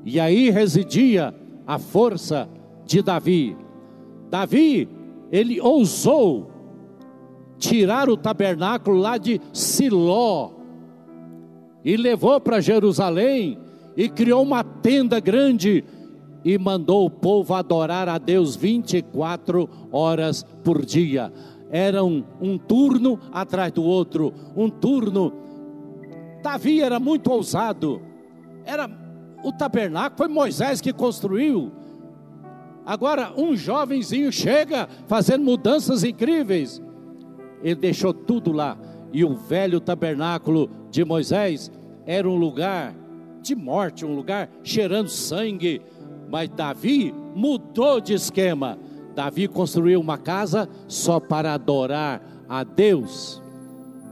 E 0.05 0.19
aí 0.19 0.51
residia 0.51 1.35
a 1.67 1.79
força 1.79 2.49
de 2.85 3.03
Davi. 3.03 3.57
Davi, 4.31 4.89
ele 5.31 5.61
ousou 5.61 6.51
tirar 7.59 8.09
o 8.09 8.17
tabernáculo 8.17 8.99
lá 8.99 9.19
de 9.19 9.41
Siló 9.53 10.53
e 11.85 11.97
levou 11.97 12.41
para 12.41 12.61
Jerusalém 12.61 13.59
e 13.97 14.09
criou 14.09 14.43
uma 14.43 14.63
tenda 14.63 15.19
grande 15.21 15.85
e 16.45 16.57
mandou 16.57 17.05
o 17.05 17.11
povo 17.11 17.55
adorar 17.55 18.09
a 18.09 18.17
Deus 18.17 18.55
24 18.57 19.69
horas 19.91 20.45
por 20.63 20.85
dia. 20.85 21.33
Era 21.71 22.03
um, 22.03 22.25
um 22.41 22.57
turno 22.57 23.19
atrás 23.33 23.73
do 23.73 23.83
outro, 23.83 24.33
um 24.57 24.71
turno. 24.71 25.33
Davi 26.43 26.81
era 26.81 26.99
muito 27.01 27.31
ousado, 27.31 28.01
era 28.65 28.89
o 29.43 29.53
tabernáculo 29.53 30.19
foi 30.19 30.29
Moisés 30.29 30.81
que 30.81 30.93
construiu. 30.93 31.73
Agora 32.85 33.33
um 33.37 33.55
jovenzinho 33.55 34.33
chega 34.33 34.89
fazendo 35.07 35.45
mudanças 35.45 36.05
incríveis. 36.05 36.83
Ele 37.63 37.75
deixou 37.75 38.15
tudo 38.15 38.53
lá. 38.53 38.79
E 39.13 39.25
o 39.25 39.35
velho 39.35 39.81
tabernáculo 39.81 40.71
de 40.91 41.05
Moisés 41.05 41.71
era 42.07 42.29
um 42.29 42.37
lugar 42.37 42.95
de 43.43 43.55
morte, 43.55 44.05
um 44.05 44.15
lugar 44.15 44.49
cheirando 44.63 45.09
sangue. 45.09 45.83
Mas 46.31 46.49
Davi 46.49 47.15
mudou 47.35 48.01
de 48.01 48.15
esquema. 48.15 48.79
Davi 49.15 49.49
construiu 49.49 50.01
uma 50.01 50.17
casa 50.19 50.69
só 50.87 51.19
para 51.21 51.55
adorar 51.55 52.23
a 52.49 52.65
Deus. 52.65 53.43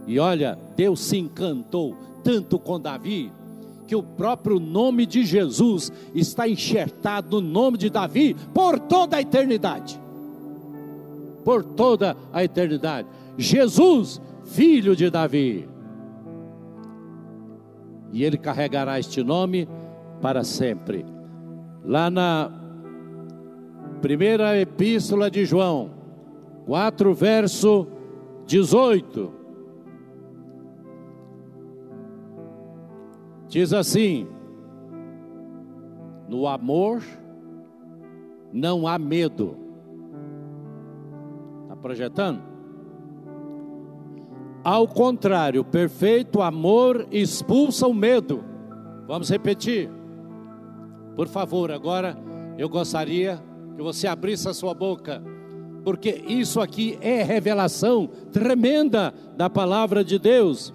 E 0.06 0.18
olha, 0.18 0.58
Deus 0.76 1.00
se 1.00 1.16
encantou 1.18 1.96
tanto 2.22 2.58
com 2.58 2.80
Davi 2.80 3.32
que 3.86 3.94
o 3.94 4.02
próprio 4.02 4.58
nome 4.58 5.06
de 5.06 5.24
Jesus 5.24 5.92
está 6.14 6.48
enxertado 6.48 7.40
no 7.40 7.48
nome 7.48 7.78
de 7.78 7.88
Davi 7.88 8.34
por 8.52 8.78
toda 8.78 9.16
a 9.16 9.20
eternidade. 9.20 10.00
Por 11.44 11.62
toda 11.62 12.16
a 12.32 12.42
eternidade. 12.42 13.06
Jesus, 13.38 14.20
filho 14.44 14.96
de 14.96 15.08
Davi. 15.10 15.68
E 18.12 18.24
ele 18.24 18.36
carregará 18.36 18.98
este 18.98 19.22
nome 19.22 19.68
para 20.20 20.42
sempre. 20.42 21.04
Lá 21.84 22.10
na 22.10 22.50
primeira 24.00 24.58
epístola 24.58 25.30
de 25.30 25.44
João, 25.44 25.90
4 26.66 27.14
verso 27.14 27.86
18. 28.46 29.35
Diz 33.56 33.72
assim: 33.72 34.28
no 36.28 36.46
amor 36.46 37.02
não 38.52 38.86
há 38.86 38.98
medo. 38.98 39.56
Está 41.62 41.74
projetando? 41.74 42.42
Ao 44.62 44.86
contrário, 44.86 45.64
perfeito 45.64 46.42
amor 46.42 47.06
expulsa 47.10 47.86
o 47.86 47.94
medo. 47.94 48.44
Vamos 49.06 49.30
repetir. 49.30 49.88
Por 51.14 51.26
favor, 51.26 51.72
agora 51.72 52.14
eu 52.58 52.68
gostaria 52.68 53.42
que 53.74 53.82
você 53.82 54.06
abrisse 54.06 54.46
a 54.50 54.52
sua 54.52 54.74
boca, 54.74 55.22
porque 55.82 56.22
isso 56.28 56.60
aqui 56.60 56.98
é 57.00 57.22
revelação 57.22 58.06
tremenda 58.30 59.14
da 59.34 59.48
palavra 59.48 60.04
de 60.04 60.18
Deus. 60.18 60.74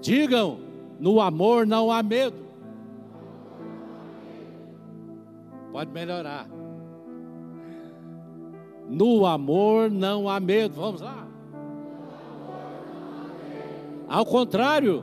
Digam, 0.00 0.70
no 0.98 1.20
amor 1.20 1.66
não 1.66 1.90
há 1.90 2.02
medo. 2.02 2.36
Pode 5.72 5.90
melhorar. 5.90 6.46
No 8.88 9.24
amor 9.24 9.90
não 9.90 10.28
há 10.28 10.38
medo. 10.38 10.74
Vamos 10.74 11.00
lá. 11.00 11.26
Ao 14.08 14.26
contrário, 14.26 15.02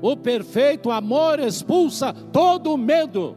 o 0.00 0.16
perfeito 0.16 0.90
amor 0.90 1.40
expulsa 1.40 2.12
todo 2.32 2.76
medo. 2.76 3.36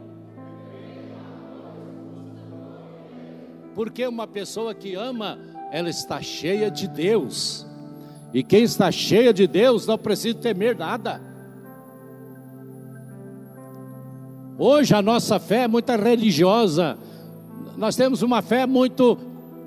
Porque 3.74 4.06
uma 4.06 4.26
pessoa 4.26 4.74
que 4.74 4.94
ama, 4.94 5.38
ela 5.72 5.88
está 5.88 6.20
cheia 6.20 6.70
de 6.70 6.86
Deus. 6.86 7.66
E 8.32 8.42
quem 8.42 8.62
está 8.62 8.90
cheia 8.92 9.32
de 9.32 9.46
Deus 9.46 9.86
não 9.86 9.98
precisa 9.98 10.38
temer 10.38 10.76
nada. 10.76 11.20
Hoje 14.58 14.94
a 14.94 15.02
nossa 15.02 15.38
fé 15.38 15.62
é 15.62 15.68
muito 15.68 15.90
religiosa. 15.92 16.98
Nós 17.76 17.96
temos 17.96 18.22
uma 18.22 18.42
fé 18.42 18.66
muito 18.66 19.16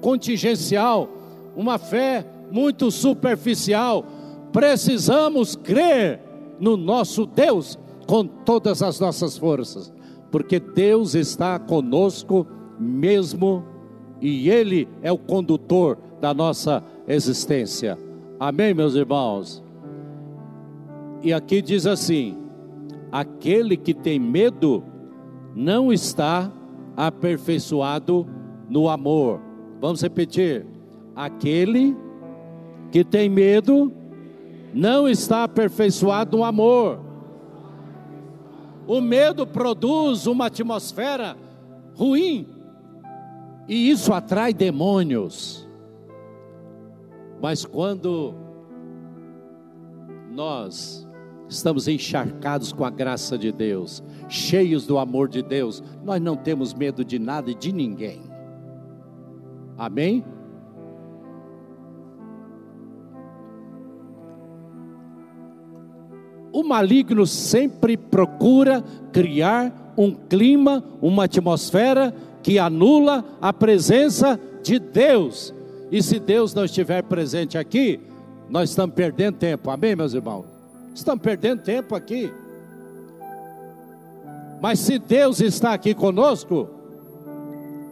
contingencial, 0.01 1.10
uma 1.55 1.77
fé 1.77 2.25
muito 2.51 2.91
superficial. 2.91 4.05
Precisamos 4.51 5.55
crer 5.55 6.22
no 6.60 6.77
nosso 6.77 7.25
Deus 7.25 7.77
com 8.05 8.25
todas 8.25 8.84
as 8.84 9.00
nossas 9.00 9.38
forças, 9.38 9.91
porque 10.32 10.60
Deus 10.60 11.15
está 11.15 11.58
conosco 11.58 12.46
mesmo 12.79 13.65
e 14.22 14.50
Ele 14.50 14.88
é 15.01 15.12
o 15.12 15.17
condutor 15.17 15.98
da 16.22 16.34
nossa 16.34 16.84
existência. 17.08 17.98
Amém, 18.45 18.73
meus 18.73 18.93
irmãos? 18.93 19.63
E 21.21 21.31
aqui 21.31 21.62
diz 21.62 21.85
assim: 21.85 22.38
aquele 23.09 23.77
que 23.77 23.93
tem 23.93 24.19
medo 24.19 24.83
não 25.55 25.93
está 25.93 26.51
aperfeiçoado 26.97 28.27
no 28.69 28.89
amor. 28.89 29.39
Vamos 29.79 30.01
repetir: 30.01 30.65
aquele 31.15 31.95
que 32.91 33.01
tem 33.05 33.29
medo 33.29 33.93
não 34.73 35.07
está 35.07 35.45
aperfeiçoado 35.45 36.35
no 36.35 36.43
amor. 36.43 37.00
O 38.85 39.00
medo 39.00 39.47
produz 39.47 40.27
uma 40.27 40.47
atmosfera 40.47 41.38
ruim 41.95 42.45
e 43.69 43.89
isso 43.89 44.12
atrai 44.12 44.53
demônios. 44.53 45.62
Mas 47.43 47.65
quando 47.65 48.33
nós 50.31 51.05
estamos 51.50 51.89
encharcados 51.89 52.71
com 52.71 52.85
a 52.85 52.89
graça 52.89 53.38
de 53.38 53.51
Deus, 53.51 54.01
cheios 54.29 54.88
do 54.88 54.97
amor 54.97 55.27
de 55.27 55.41
Deus, 55.41 55.83
nós 56.05 56.21
não 56.21 56.38
temos 56.38 56.74
medo 56.74 57.03
de 57.03 57.20
nada 57.20 57.51
e 57.51 57.53
de 57.53 57.74
ninguém. 57.74 58.22
Amém? 59.77 60.24
O 66.53 66.63
maligno 66.63 67.27
sempre 67.27 67.98
procura 67.98 68.81
criar 69.11 69.94
um 69.98 70.13
clima, 70.13 70.81
uma 71.01 71.25
atmosfera 71.25 72.15
que 72.41 72.57
anula 72.57 73.25
a 73.41 73.51
presença 73.51 74.39
de 74.63 74.79
Deus. 74.79 75.53
E 75.94 76.01
se 76.01 76.20
Deus 76.20 76.56
não 76.56 76.66
estiver 76.66 77.03
presente 77.03 77.56
aqui, 77.56 78.00
nós 78.50 78.72
estamos 78.72 78.96
perdendo 78.96 79.38
tempo. 79.38 79.70
Amém, 79.70 79.96
meus 79.96 80.16
irmãos? 80.16 80.44
Estamos 80.92 81.22
perdendo 81.22 81.62
tempo 81.62 81.94
aqui. 81.94 82.34
Mas 84.60 84.79
se 84.79 84.98
Deus 84.98 85.40
está 85.40 85.72
aqui 85.72 85.94
conosco, 85.94 86.68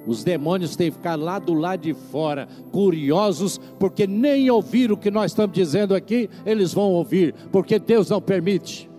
os 0.07 0.23
demônios 0.23 0.75
têm 0.75 0.89
que 0.89 0.97
ficar 0.97 1.15
lá 1.15 1.37
do 1.37 1.53
lado 1.53 1.81
de 1.81 1.93
fora, 1.93 2.47
curiosos, 2.71 3.61
porque 3.77 4.07
nem 4.07 4.49
ouvir 4.49 4.91
o 4.91 4.97
que 4.97 5.11
nós 5.11 5.29
estamos 5.29 5.53
dizendo 5.53 5.93
aqui, 5.93 6.27
eles 6.43 6.73
vão 6.73 6.89
ouvir, 6.93 7.35
porque 7.51 7.77
Deus 7.77 8.09
não 8.09 8.19
permite. 8.19 8.89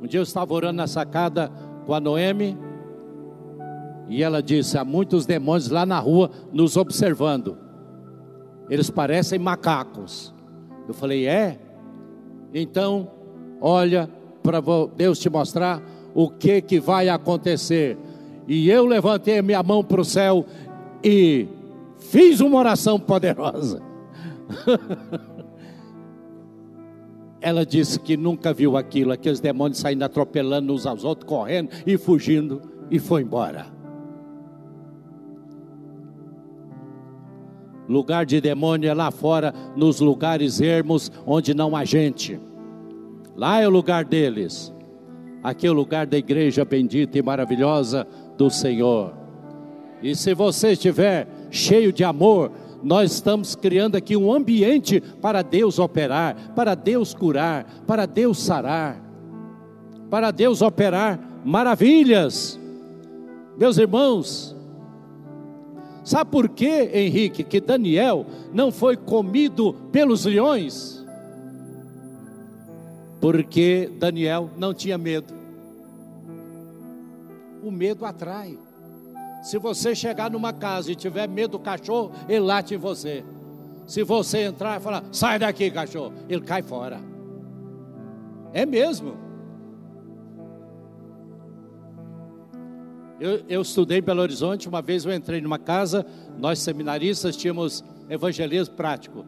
Um 0.00 0.06
dia 0.06 0.20
eu 0.20 0.24
estava 0.24 0.54
orando 0.54 0.78
na 0.78 0.86
sacada 0.86 1.52
com 1.84 1.92
a 1.92 2.00
Noemi, 2.00 2.56
e 4.08 4.22
ela 4.22 4.42
disse: 4.42 4.78
há 4.78 4.84
muitos 4.84 5.26
demônios 5.26 5.68
lá 5.68 5.84
na 5.84 5.98
rua 5.98 6.30
nos 6.52 6.76
observando, 6.76 7.58
eles 8.70 8.90
parecem 8.90 9.38
macacos. 9.38 10.34
Eu 10.86 10.94
falei: 10.94 11.26
é? 11.26 11.58
Então, 12.52 13.10
olha, 13.60 14.08
para 14.42 14.60
Deus 14.96 15.18
te 15.18 15.28
mostrar 15.28 15.82
o 16.14 16.30
que 16.30 16.62
que 16.62 16.80
vai 16.80 17.08
acontecer. 17.08 17.98
E 18.46 18.70
eu 18.70 18.86
levantei 18.86 19.38
a 19.38 19.42
minha 19.42 19.62
mão 19.62 19.84
para 19.84 20.00
o 20.00 20.04
céu 20.04 20.46
e 21.04 21.46
fiz 21.98 22.40
uma 22.40 22.58
oração 22.58 22.98
poderosa. 22.98 23.82
Ela 27.40 27.64
disse 27.64 28.00
que 28.00 28.16
nunca 28.16 28.52
viu 28.52 28.76
aquilo, 28.76 29.12
aqueles 29.12 29.38
demônios 29.38 29.78
saindo 29.78 30.02
atropelando 30.02 30.72
uns 30.72 30.86
aos 30.86 31.04
outros, 31.04 31.28
correndo 31.28 31.70
e 31.86 31.96
fugindo, 31.96 32.60
e 32.90 32.98
foi 32.98 33.22
embora. 33.22 33.77
Lugar 37.88 38.26
de 38.26 38.40
demônio 38.40 38.90
é 38.90 38.94
lá 38.94 39.10
fora, 39.10 39.54
nos 39.74 39.98
lugares 40.00 40.60
ermos, 40.60 41.10
onde 41.26 41.54
não 41.54 41.74
há 41.74 41.84
gente. 41.84 42.38
Lá 43.34 43.60
é 43.60 43.66
o 43.66 43.70
lugar 43.70 44.04
deles. 44.04 44.72
Aqui 45.42 45.66
é 45.66 45.70
o 45.70 45.74
lugar 45.74 46.06
da 46.06 46.18
igreja 46.18 46.64
bendita 46.64 47.16
e 47.18 47.22
maravilhosa 47.22 48.06
do 48.36 48.50
Senhor. 48.50 49.14
E 50.02 50.14
se 50.14 50.34
você 50.34 50.72
estiver 50.72 51.26
cheio 51.50 51.92
de 51.92 52.04
amor, 52.04 52.50
nós 52.82 53.12
estamos 53.12 53.56
criando 53.56 53.96
aqui 53.96 54.16
um 54.16 54.32
ambiente 54.32 55.00
para 55.00 55.42
Deus 55.42 55.78
operar, 55.78 56.52
para 56.54 56.74
Deus 56.74 57.14
curar, 57.14 57.64
para 57.86 58.06
Deus 58.06 58.38
sarar, 58.38 59.02
para 60.10 60.30
Deus 60.30 60.60
operar 60.60 61.18
maravilhas. 61.44 62.58
Meus 63.56 63.78
irmãos, 63.78 64.54
sabe 66.08 66.30
por 66.30 66.48
que, 66.48 66.90
Henrique, 66.94 67.44
que 67.44 67.60
Daniel 67.60 68.24
não 68.52 68.72
foi 68.72 68.96
comido 68.96 69.74
pelos 69.92 70.24
leões? 70.24 71.04
Porque 73.20 73.90
Daniel 73.98 74.48
não 74.56 74.72
tinha 74.72 74.96
medo. 74.96 75.34
O 77.62 77.70
medo 77.70 78.06
atrai. 78.06 78.58
Se 79.42 79.58
você 79.58 79.94
chegar 79.94 80.30
numa 80.30 80.52
casa 80.52 80.90
e 80.90 80.96
tiver 80.96 81.28
medo 81.28 81.52
do 81.52 81.58
cachorro, 81.58 82.12
ele 82.26 82.40
late 82.40 82.74
em 82.74 82.78
você. 82.78 83.22
Se 83.86 84.02
você 84.02 84.44
entrar 84.44 84.80
e 84.80 84.82
falar, 84.82 85.04
sai 85.12 85.38
daqui, 85.38 85.70
cachorro, 85.70 86.14
ele 86.26 86.40
cai 86.40 86.62
fora. 86.62 87.00
É 88.54 88.64
mesmo. 88.64 89.27
Eu, 93.20 93.42
eu, 93.48 93.62
estudei 93.62 93.98
em 93.98 94.02
Belo 94.02 94.20
Horizonte, 94.20 94.68
uma 94.68 94.80
vez 94.80 95.04
eu 95.04 95.12
entrei 95.12 95.40
numa 95.40 95.58
casa, 95.58 96.06
nós 96.38 96.60
seminaristas 96.60 97.36
tínhamos 97.36 97.84
evangelismo 98.08 98.76
prático. 98.76 99.24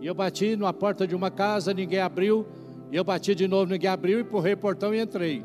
E 0.00 0.06
eu 0.06 0.14
bati 0.14 0.54
na 0.54 0.72
porta 0.72 1.06
de 1.06 1.14
uma 1.14 1.30
casa, 1.30 1.74
ninguém 1.74 1.98
abriu, 1.98 2.46
e 2.90 2.96
eu 2.96 3.02
bati 3.02 3.34
de 3.34 3.48
novo, 3.48 3.72
ninguém 3.72 3.90
abriu, 3.90 4.20
empurrei 4.20 4.54
o 4.54 4.58
portão 4.58 4.94
e 4.94 5.00
entrei. 5.00 5.44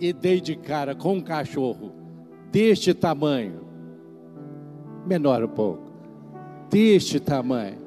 E 0.00 0.12
dei 0.12 0.40
de 0.40 0.56
cara 0.56 0.94
com 0.94 1.14
um 1.14 1.20
cachorro 1.20 1.92
deste 2.50 2.94
tamanho, 2.94 3.66
menor 5.06 5.44
um 5.44 5.48
pouco, 5.48 5.92
deste 6.70 7.20
tamanho. 7.20 7.78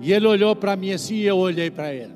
E 0.00 0.12
ele 0.12 0.26
olhou 0.26 0.54
para 0.54 0.76
mim 0.76 0.92
assim 0.92 1.14
e 1.14 1.26
eu 1.26 1.38
olhei 1.38 1.70
para 1.70 1.94
ele. 1.94 2.15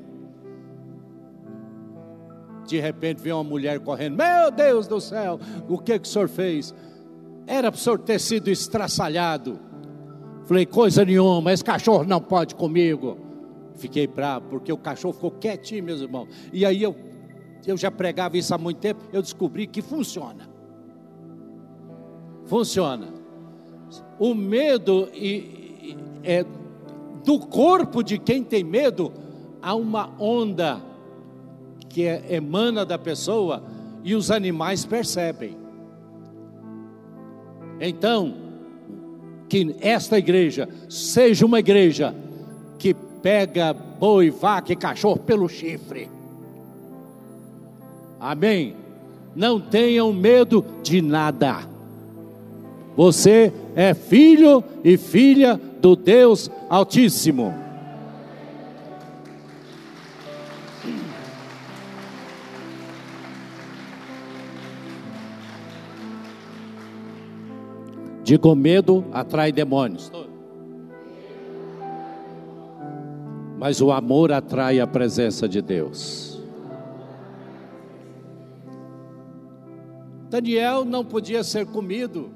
De 2.71 2.79
repente 2.79 3.21
veio 3.21 3.35
uma 3.35 3.43
mulher 3.43 3.81
correndo: 3.81 4.15
Meu 4.15 4.49
Deus 4.49 4.87
do 4.87 5.01
céu, 5.01 5.37
o 5.67 5.77
que, 5.77 5.99
que 5.99 6.07
o 6.07 6.09
senhor 6.09 6.29
fez? 6.29 6.73
Era 7.45 7.69
para 7.69 7.77
o 7.77 7.81
senhor 7.81 7.99
ter 7.99 8.17
sido 8.17 8.47
estraçalhado. 8.47 9.59
Falei, 10.45 10.65
coisa 10.65 11.03
nenhuma, 11.03 11.51
esse 11.51 11.65
cachorro 11.65 12.05
não 12.05 12.21
pode 12.21 12.55
comigo. 12.55 13.17
Fiquei 13.75 14.07
bravo, 14.07 14.47
porque 14.51 14.71
o 14.71 14.77
cachorro 14.77 15.13
ficou 15.13 15.31
quietinho, 15.31 15.83
meus 15.83 15.99
irmãos. 15.99 16.29
E 16.53 16.65
aí 16.65 16.81
eu 16.81 16.95
eu 17.67 17.75
já 17.75 17.91
pregava 17.91 18.37
isso 18.37 18.55
há 18.55 18.57
muito 18.57 18.77
tempo, 18.77 19.03
eu 19.11 19.21
descobri 19.21 19.67
que 19.67 19.81
funciona. 19.81 20.49
Funciona. 22.45 23.09
O 24.17 24.33
medo 24.33 25.09
é 26.23 26.45
do 27.25 27.37
corpo 27.37 28.01
de 28.01 28.17
quem 28.17 28.45
tem 28.45 28.63
medo, 28.63 29.11
há 29.61 29.75
uma 29.75 30.09
onda 30.17 30.90
que 31.91 32.05
é, 32.05 32.23
emana 32.29 32.85
da 32.85 32.97
pessoa 32.97 33.63
e 34.03 34.15
os 34.15 34.31
animais 34.31 34.85
percebem. 34.85 35.57
Então, 37.79 38.33
que 39.49 39.75
esta 39.81 40.17
igreja 40.17 40.69
seja 40.87 41.45
uma 41.45 41.59
igreja 41.59 42.15
que 42.79 42.93
pega 42.93 43.73
boi, 43.73 44.29
vaca 44.29 44.71
e 44.71 44.75
cachorro 44.75 45.19
pelo 45.19 45.49
chifre. 45.49 46.09
Amém? 48.19 48.75
Não 49.35 49.59
tenham 49.59 50.13
medo 50.13 50.63
de 50.83 51.01
nada. 51.01 51.67
Você 52.95 53.51
é 53.75 53.93
filho 53.93 54.63
e 54.83 54.97
filha 54.97 55.59
do 55.81 55.95
Deus 55.95 56.49
Altíssimo. 56.69 57.53
Digo 68.31 68.55
medo 68.55 69.03
atrai 69.11 69.51
demônios. 69.51 70.09
Mas 73.59 73.81
o 73.81 73.91
amor 73.91 74.31
atrai 74.31 74.79
a 74.79 74.87
presença 74.87 75.49
de 75.49 75.61
Deus. 75.61 76.41
Daniel 80.29 80.85
não 80.85 81.03
podia 81.03 81.43
ser 81.43 81.65
comido 81.65 82.31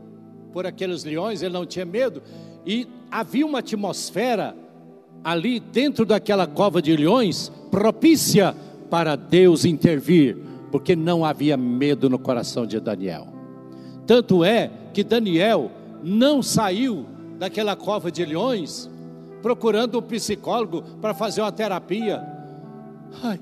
por 0.51 0.65
aqueles 0.65 1.05
leões, 1.05 1.41
ele 1.41 1.53
não 1.53 1.65
tinha 1.65 1.85
medo, 1.85 2.21
e 2.65 2.85
havia 3.09 3.45
uma 3.45 3.59
atmosfera 3.59 4.53
ali 5.23 5.61
dentro 5.61 6.05
daquela 6.05 6.45
cova 6.45 6.81
de 6.81 6.93
leões 6.93 7.49
propícia 7.71 8.53
para 8.89 9.15
Deus 9.15 9.63
intervir, 9.63 10.35
porque 10.73 10.93
não 10.93 11.23
havia 11.23 11.55
medo 11.55 12.09
no 12.09 12.19
coração 12.19 12.65
de 12.65 12.81
Daniel. 12.81 13.29
Tanto 14.05 14.43
é 14.43 14.69
que 14.93 15.01
Daniel 15.01 15.71
não 16.05 16.43
saiu 16.43 17.07
daquela 17.39 17.75
cova 17.75 18.11
de 18.11 18.23
leões 18.23 18.87
procurando 19.41 19.97
um 19.97 20.01
psicólogo 20.03 20.83
para 21.01 21.15
fazer 21.15 21.41
uma 21.41 21.51
terapia. 21.51 22.23
Ai, 23.23 23.39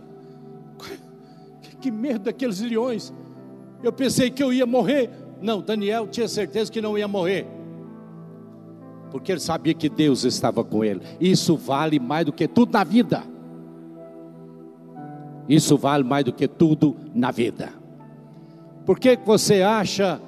que 1.82 1.92
medo 1.92 2.20
daqueles 2.20 2.62
leões. 2.62 3.14
Eu 3.84 3.92
pensei 3.92 4.30
que 4.30 4.42
eu 4.42 4.54
ia 4.54 4.66
morrer. 4.66 5.10
Não, 5.42 5.62
Daniel 5.62 6.08
tinha 6.08 6.28
certeza 6.30 6.72
que 6.72 6.82
não 6.82 6.98
ia 6.98 7.08
morrer. 7.08 7.46
Porque 9.12 9.34
ele 9.34 9.42
sabia 9.42 9.74
que 9.74 9.90
Deus 9.90 10.24
estava 10.24 10.64
com 10.64 10.86
ele. 10.86 11.02
Isso 11.20 11.58
vale 11.58 12.00
mais 12.00 12.26
do 12.26 12.32
que 12.32 12.48
tudo 12.48 12.72
na 12.72 12.86
vida. 12.86 13.24
Isso 15.50 15.78
vale 15.78 16.06
mais 16.06 16.24
do 16.24 16.32
que 16.32 16.48
tudo 16.48 16.96
na 17.14 17.30
vida. 17.30 17.74
Por 18.86 18.98
que 18.98 19.18
você 19.18 19.62
acha 19.62 20.22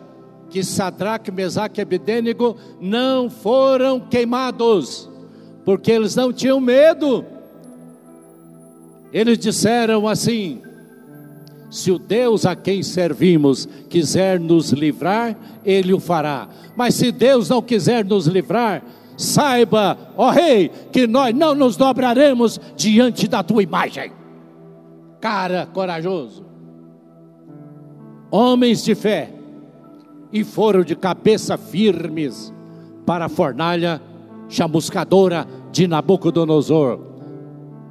que 0.49 0.63
Sadraque, 0.63 1.31
Mesaque 1.31 1.79
e 1.79 1.83
Abedênigo 1.83 2.55
não 2.79 3.29
foram 3.29 3.99
queimados, 3.99 5.09
porque 5.63 5.91
eles 5.91 6.15
não 6.15 6.31
tinham 6.31 6.59
medo. 6.59 7.25
Eles 9.11 9.37
disseram 9.37 10.07
assim: 10.07 10.61
se 11.69 11.91
o 11.91 11.99
Deus 11.99 12.45
a 12.45 12.55
quem 12.55 12.81
servimos 12.81 13.67
quiser 13.89 14.39
nos 14.39 14.71
livrar, 14.71 15.35
Ele 15.65 15.93
o 15.93 15.99
fará. 15.99 16.47
Mas 16.75 16.95
se 16.95 17.11
Deus 17.11 17.49
não 17.49 17.61
quiser 17.61 18.05
nos 18.05 18.27
livrar, 18.27 18.81
saiba, 19.17 19.97
ó 20.15 20.29
Rei, 20.29 20.69
que 20.91 21.07
nós 21.07 21.35
não 21.35 21.55
nos 21.55 21.75
dobraremos 21.75 22.59
diante 22.75 23.27
da 23.27 23.43
tua 23.43 23.63
imagem. 23.63 24.11
Cara 25.19 25.65
corajoso, 25.65 26.45
homens 28.29 28.83
de 28.83 28.95
fé, 28.95 29.34
e 30.35 30.43
foram 30.43 30.83
de 30.83 30.97
cabeça 30.97 31.57
firmes 31.57 32.53
para 33.05 33.23
a 33.23 33.29
fornalha 33.29 34.01
chamuscadora 34.49 35.47
de 35.71 35.87
Nabucodonosor. 35.87 36.99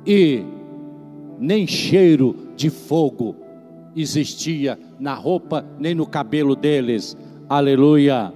E 0.07 0.45
nem 1.39 1.67
cheiro 1.67 2.37
de 2.55 2.69
fogo 2.69 3.35
existia 3.97 4.79
na 5.01 5.15
roupa 5.15 5.65
nem 5.79 5.95
no 5.95 6.05
cabelo 6.07 6.55
deles. 6.55 7.17
Aleluia. 7.49 8.31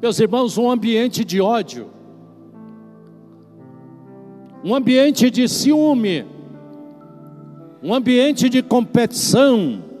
Meus 0.00 0.18
irmãos, 0.18 0.56
um 0.56 0.70
ambiente 0.70 1.26
de 1.26 1.38
ódio, 1.38 1.88
um 4.64 4.74
ambiente 4.74 5.30
de 5.30 5.46
ciúme, 5.46 6.24
um 7.82 7.92
ambiente 7.92 8.48
de 8.48 8.62
competição, 8.62 9.91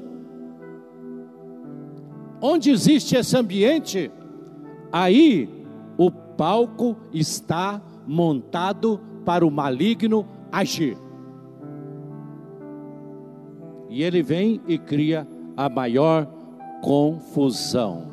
Onde 2.44 2.72
existe 2.72 3.14
esse 3.14 3.36
ambiente, 3.36 4.10
aí 4.90 5.48
o 5.96 6.10
palco 6.10 6.96
está 7.14 7.80
montado 8.04 9.00
para 9.24 9.46
o 9.46 9.50
maligno 9.50 10.26
agir. 10.50 10.98
E 13.88 14.02
ele 14.02 14.24
vem 14.24 14.60
e 14.66 14.76
cria 14.76 15.24
a 15.56 15.68
maior 15.68 16.26
confusão. 16.82 18.08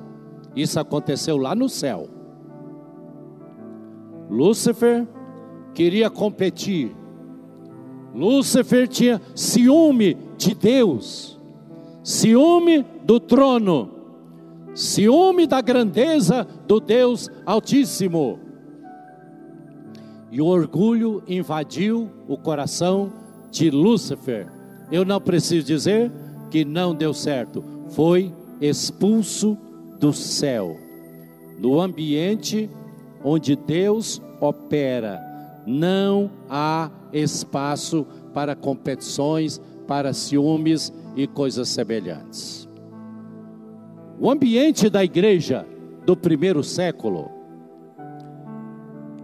Isso 0.55 0.79
aconteceu 0.79 1.35
lá 1.35 1.55
no 1.55 1.67
céu. 1.67 2.07
Lúcifer 4.29 5.07
queria 5.73 6.07
competir. 6.07 6.95
Lúcifer 8.13 8.87
tinha 8.87 9.19
ciúme 9.33 10.15
de 10.37 10.53
Deus, 10.53 11.39
ciúme 12.03 12.85
do 13.03 13.19
trono 13.19 13.98
ciúme 14.79 15.45
da 15.45 15.59
grandeza 15.59 16.47
do 16.65 16.79
Deus 16.79 17.29
Altíssimo. 17.45 18.39
E 20.31 20.41
o 20.41 20.45
orgulho 20.45 21.21
invadiu 21.27 22.09
o 22.29 22.37
coração 22.37 23.11
de 23.51 23.69
Lúcifer. 23.69 24.47
Eu 24.89 25.03
não 25.03 25.19
preciso 25.19 25.67
dizer 25.67 26.09
que 26.49 26.63
não 26.63 26.95
deu 26.95 27.13
certo, 27.13 27.61
foi 27.89 28.33
expulso 28.61 29.57
do 29.99 30.13
céu. 30.13 30.77
No 31.59 31.81
ambiente 31.81 32.69
onde 33.21 33.57
Deus 33.57 34.21
opera, 34.39 35.19
não 35.67 36.31
há 36.49 36.89
espaço 37.11 38.07
para 38.33 38.55
competições, 38.55 39.59
para 39.85 40.13
ciúmes 40.13 40.93
e 41.17 41.27
coisas 41.27 41.67
semelhantes. 41.67 42.68
O 44.21 44.29
ambiente 44.29 44.89
da 44.89 45.01
igreja 45.01 45.65
do 46.05 46.15
primeiro 46.15 46.61
século 46.61 47.31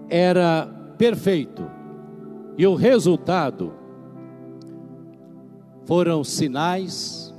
era 0.10 0.67
perfeito, 0.97 1.69
e 2.58 2.65
o 2.65 2.75
resultado 2.75 3.73
foram 5.84 6.23
sinais, 6.23 7.34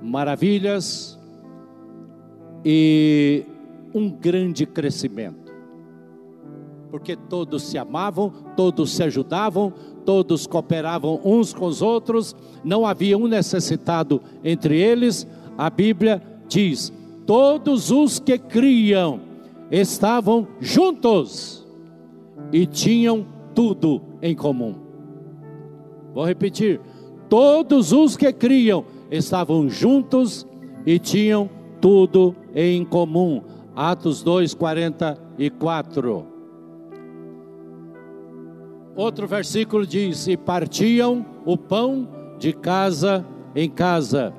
maravilhas 0.00 1.18
e 2.64 3.44
um 3.92 4.08
grande 4.08 4.64
crescimento. 4.64 5.52
Porque 6.88 7.16
todos 7.16 7.64
se 7.64 7.78
amavam, 7.78 8.32
todos 8.56 8.92
se 8.92 9.02
ajudavam, 9.02 9.72
todos 10.04 10.46
cooperavam 10.46 11.20
uns 11.24 11.52
com 11.52 11.66
os 11.66 11.82
outros, 11.82 12.36
não 12.62 12.86
havia 12.86 13.18
um 13.18 13.26
necessitado 13.26 14.22
entre 14.44 14.80
eles. 14.80 15.26
A 15.58 15.68
Bíblia 15.68 16.22
diz: 16.50 16.92
todos 17.24 17.90
os 17.90 18.18
que 18.18 18.36
criam 18.38 19.20
estavam 19.70 20.46
juntos 20.60 21.66
e 22.52 22.66
tinham 22.66 23.24
tudo 23.54 24.02
em 24.20 24.34
comum. 24.34 24.74
Vou 26.12 26.26
repetir: 26.26 26.80
todos 27.28 27.92
os 27.92 28.16
que 28.16 28.32
criam 28.32 28.84
estavam 29.10 29.68
juntos 29.68 30.46
e 30.84 30.98
tinham 30.98 31.48
tudo 31.80 32.34
em 32.54 32.84
comum. 32.84 33.42
Atos 33.74 34.22
2, 34.22 34.52
44. 34.54 36.26
Outro 38.96 39.26
versículo 39.28 39.86
diz: 39.86 40.26
E 40.26 40.36
partiam 40.36 41.24
o 41.46 41.56
pão 41.56 42.08
de 42.38 42.52
casa 42.52 43.24
em 43.54 43.70
casa 43.70 44.34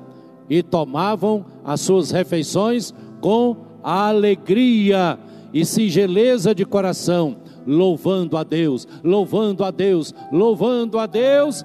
e 0.48 0.62
tomavam 0.62 1.44
as 1.64 1.80
suas 1.80 2.10
refeições 2.10 2.92
com 3.20 3.56
alegria 3.82 5.18
e 5.52 5.64
singeleza 5.64 6.54
de 6.54 6.64
coração, 6.64 7.36
louvando 7.66 8.36
a 8.36 8.42
Deus, 8.42 8.86
louvando 9.04 9.64
a 9.64 9.70
Deus, 9.70 10.14
louvando 10.32 10.98
a 10.98 11.06
Deus 11.06 11.64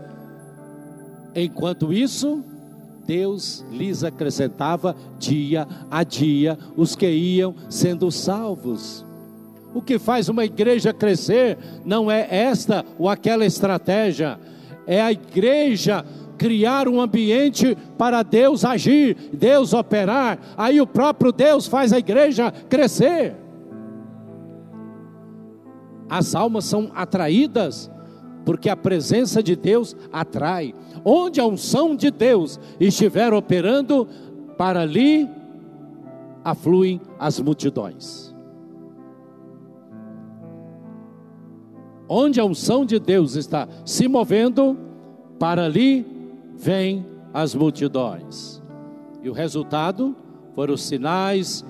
Enquanto 1.39 1.93
isso, 1.93 2.43
Deus 3.05 3.63
lhes 3.71 4.03
acrescentava 4.03 4.95
dia 5.19 5.67
a 5.89 6.03
dia 6.03 6.57
os 6.75 6.95
que 6.95 7.07
iam 7.07 7.53
sendo 7.69 8.11
salvos. 8.11 9.05
O 9.71 9.79
que 9.79 9.99
faz 9.99 10.29
uma 10.29 10.45
igreja 10.45 10.91
crescer 10.91 11.55
não 11.85 12.09
é 12.09 12.27
esta 12.27 12.83
ou 12.97 13.07
aquela 13.07 13.45
estratégia, 13.45 14.39
é 14.87 14.99
a 14.99 15.11
igreja 15.11 16.03
criar 16.37 16.87
um 16.87 17.01
ambiente 17.01 17.77
para 17.97 18.23
Deus 18.23 18.63
agir, 18.63 19.15
Deus 19.33 19.73
operar, 19.73 20.39
aí 20.55 20.79
o 20.79 20.87
próprio 20.87 21.31
Deus 21.31 21.67
faz 21.67 21.91
a 21.91 21.99
igreja 21.99 22.51
crescer. 22.69 23.35
As 26.09 26.35
almas 26.35 26.65
são 26.65 26.91
atraídas 26.95 27.91
porque 28.47 28.69
a 28.69 28.77
presença 28.77 29.43
de 29.43 29.57
Deus 29.57 29.93
atrai. 30.09 30.73
Onde 31.03 31.41
a 31.41 31.45
unção 31.45 31.93
de 31.93 32.09
Deus 32.09 32.57
estiver 32.79 33.33
operando, 33.33 34.07
para 34.57 34.83
ali 34.83 35.29
afluem 36.45 37.01
as 37.19 37.41
multidões. 37.41 38.33
Onde 42.07 42.39
a 42.39 42.45
unção 42.45 42.85
de 42.85 42.99
Deus 42.99 43.35
está 43.35 43.67
se 43.83 44.07
movendo, 44.07 44.77
para 45.37 45.65
ali 45.65 46.05
vêm 46.57 47.05
as 47.33 47.53
multidões. 47.53 48.61
E 49.21 49.29
o 49.29 49.33
resultado 49.33 50.15
foram 50.55 50.75
sinais, 50.75 51.63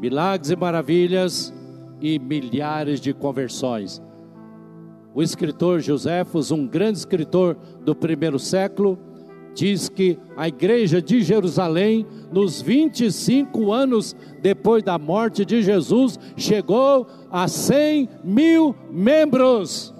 milagres 0.00 0.50
e 0.50 0.56
maravilhas 0.56 1.52
e 2.00 2.18
milhares 2.18 3.00
de 3.00 3.12
conversões. 3.12 4.02
O 5.14 5.22
escritor 5.22 5.80
Joséfos, 5.80 6.50
um 6.50 6.66
grande 6.66 6.98
escritor 6.98 7.56
do 7.84 7.94
primeiro 7.94 8.38
século, 8.38 8.98
diz 9.54 9.88
que 9.88 10.18
a 10.36 10.48
igreja 10.48 11.02
de 11.02 11.22
Jerusalém, 11.22 12.06
nos 12.32 12.62
25 12.62 13.72
anos 13.72 14.14
depois 14.40 14.82
da 14.82 14.98
morte 14.98 15.44
de 15.44 15.62
Jesus, 15.62 16.18
chegou 16.36 17.06
a 17.30 17.48
100 17.48 18.08
mil 18.22 18.74
membros, 18.90 19.92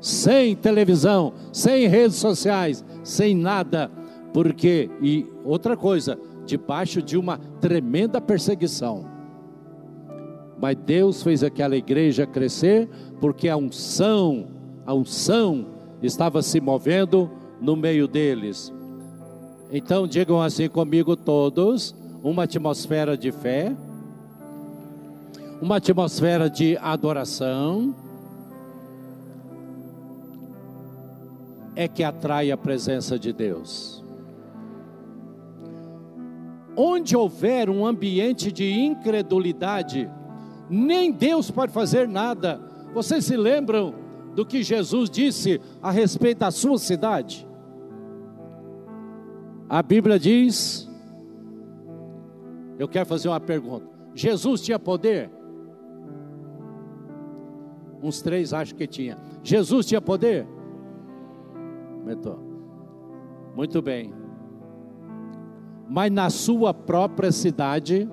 sem 0.00 0.54
televisão, 0.54 1.32
sem 1.52 1.88
redes 1.88 2.16
sociais, 2.16 2.84
sem 3.08 3.34
nada, 3.34 3.90
porque, 4.32 4.90
e 5.00 5.26
outra 5.44 5.76
coisa, 5.76 6.18
debaixo 6.44 7.00
de 7.00 7.16
uma 7.16 7.38
tremenda 7.60 8.20
perseguição. 8.20 9.06
Mas 10.60 10.76
Deus 10.76 11.22
fez 11.22 11.42
aquela 11.42 11.76
igreja 11.76 12.26
crescer, 12.26 12.88
porque 13.20 13.48
a 13.48 13.56
unção, 13.56 14.48
a 14.84 14.92
unção 14.92 15.66
estava 16.02 16.42
se 16.42 16.60
movendo 16.60 17.30
no 17.60 17.74
meio 17.76 18.06
deles. 18.06 18.72
Então 19.72 20.06
digam 20.06 20.42
assim 20.42 20.68
comigo 20.68 21.16
todos: 21.16 21.94
uma 22.22 22.42
atmosfera 22.42 23.16
de 23.16 23.32
fé, 23.32 23.74
uma 25.62 25.76
atmosfera 25.76 26.50
de 26.50 26.76
adoração, 26.78 27.94
é 31.78 31.86
que 31.86 32.02
atrai 32.02 32.50
a 32.50 32.56
presença 32.56 33.16
de 33.16 33.32
Deus. 33.32 34.02
Onde 36.76 37.16
houver 37.16 37.70
um 37.70 37.86
ambiente 37.86 38.50
de 38.50 38.68
incredulidade, 38.68 40.10
nem 40.68 41.12
Deus 41.12 41.52
pode 41.52 41.72
fazer 41.72 42.08
nada. 42.08 42.60
Vocês 42.92 43.26
se 43.26 43.36
lembram 43.36 43.94
do 44.34 44.44
que 44.44 44.60
Jesus 44.60 45.08
disse 45.08 45.60
a 45.80 45.92
respeito 45.92 46.38
da 46.38 46.50
sua 46.50 46.78
cidade? 46.78 47.46
A 49.68 49.80
Bíblia 49.80 50.18
diz, 50.18 50.90
eu 52.76 52.88
quero 52.88 53.06
fazer 53.06 53.28
uma 53.28 53.38
pergunta: 53.38 53.86
Jesus 54.16 54.62
tinha 54.62 54.80
poder? 54.80 55.30
Uns 58.02 58.20
três 58.20 58.52
acham 58.52 58.76
que 58.76 58.88
tinha. 58.88 59.16
Jesus 59.44 59.86
tinha 59.86 60.00
poder? 60.00 60.57
Aumentou. 62.00 62.38
Muito 63.54 63.82
bem. 63.82 64.12
Mas 65.88 66.10
na 66.12 66.30
sua 66.30 66.72
própria 66.74 67.32
cidade, 67.32 68.08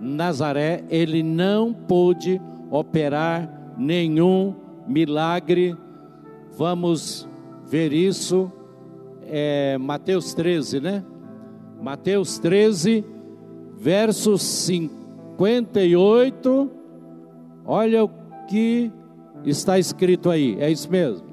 Nazaré, 0.00 0.82
ele 0.88 1.22
não 1.22 1.74
pôde 1.74 2.40
operar 2.70 3.74
nenhum 3.76 4.54
milagre. 4.86 5.76
Vamos 6.56 7.28
ver 7.66 7.92
isso, 7.92 8.50
é, 9.26 9.76
Mateus 9.78 10.32
13, 10.34 10.80
né? 10.80 11.04
Mateus 11.80 12.38
13, 12.38 13.04
verso 13.76 14.36
58. 14.36 16.70
Olha 17.64 18.04
o 18.04 18.10
que 18.48 18.90
está 19.44 19.78
escrito 19.78 20.28
aí, 20.28 20.56
é 20.58 20.68
isso 20.70 20.90
mesmo. 20.90 21.29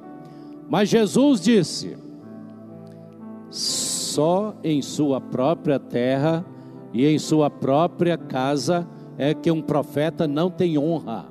Mas 0.69 0.89
Jesus 0.89 1.39
disse: 1.39 1.97
só 3.49 4.55
em 4.63 4.81
sua 4.81 5.21
própria 5.21 5.79
terra 5.79 6.45
e 6.93 7.05
em 7.05 7.17
sua 7.19 7.49
própria 7.49 8.17
casa 8.17 8.87
é 9.17 9.33
que 9.33 9.51
um 9.51 9.61
profeta 9.61 10.27
não 10.27 10.49
tem 10.49 10.77
honra. 10.77 11.25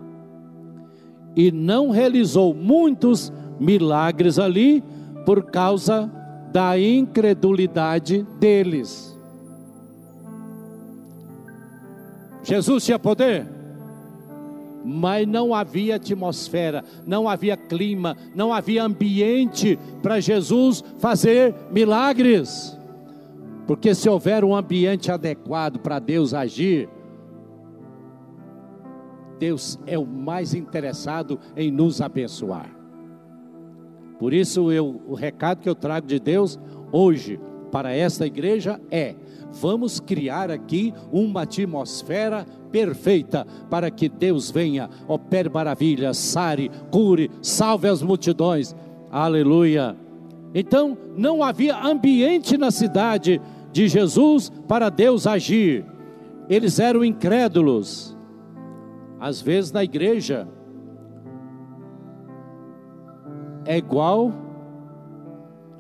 E 1.35 1.53
não 1.53 1.91
realizou 1.91 2.55
muitos 2.55 3.33
milagres 3.61 4.39
ali 4.39 4.83
por 5.25 5.51
causa 5.51 6.11
da 6.53 6.79
incredulidade 6.79 8.23
deles. 8.39 9.19
Jesus 12.43 12.85
tinha 12.85 12.99
poder? 12.99 13.56
Mas 14.87 15.27
não 15.27 15.53
havia 15.53 15.97
atmosfera, 15.97 16.85
não 17.05 17.29
havia 17.29 17.57
clima, 17.57 18.17
não 18.37 18.53
havia 18.53 18.85
ambiente 18.85 19.77
para 20.01 20.21
Jesus 20.21 20.85
fazer 20.99 21.53
milagres. 21.73 22.79
Porque 23.67 23.97
se 23.97 24.09
houver 24.09 24.45
um 24.45 24.55
ambiente 24.55 25.11
adequado 25.11 25.81
para 25.81 25.99
Deus 25.99 26.33
agir, 26.33 26.89
Deus 29.41 29.77
é 29.87 29.99
o 29.99 30.07
mais 30.07 30.55
interessado 30.55 31.41
em 31.57 31.71
nos 31.71 32.01
abençoar. 32.01 32.71
Por 34.21 34.33
isso 34.33 34.71
eu, 34.71 35.03
o 35.09 35.15
recado 35.15 35.61
que 35.61 35.69
eu 35.69 35.75
trago 35.75 36.07
de 36.07 36.21
Deus 36.21 36.59
hoje 36.93 37.41
para 37.71 37.93
esta 37.93 38.25
igreja 38.25 38.81
é: 38.91 39.15
vamos 39.51 40.01
criar 40.01 40.51
aqui 40.51 40.95
uma 41.13 41.43
atmosfera 41.43 42.47
perfeita 42.71 43.47
para 43.71 43.91
que 43.91 44.09
Deus 44.09 44.51
venha, 44.51 44.91
opere 45.09 45.49
maravilhas, 45.49 46.19
sare, 46.19 46.71
cure, 46.91 47.31
salve 47.41 47.89
as 47.89 48.03
multidões. 48.03 48.75
Aleluia. 49.11 49.97
Então, 50.55 50.97
não 51.17 51.43
havia 51.43 51.77
ambiente 51.83 52.57
na 52.57 52.71
cidade 52.71 53.41
de 53.73 53.89
Jesus 53.89 54.51
para 54.67 54.89
Deus 54.89 55.27
agir. 55.27 55.85
Eles 56.49 56.79
eram 56.79 57.05
incrédulos. 57.05 58.17
Às 59.21 59.41
vezes 59.41 59.73
na 59.73 59.83
igreja 59.83 60.47
é 63.65 63.77
igual 63.77 64.33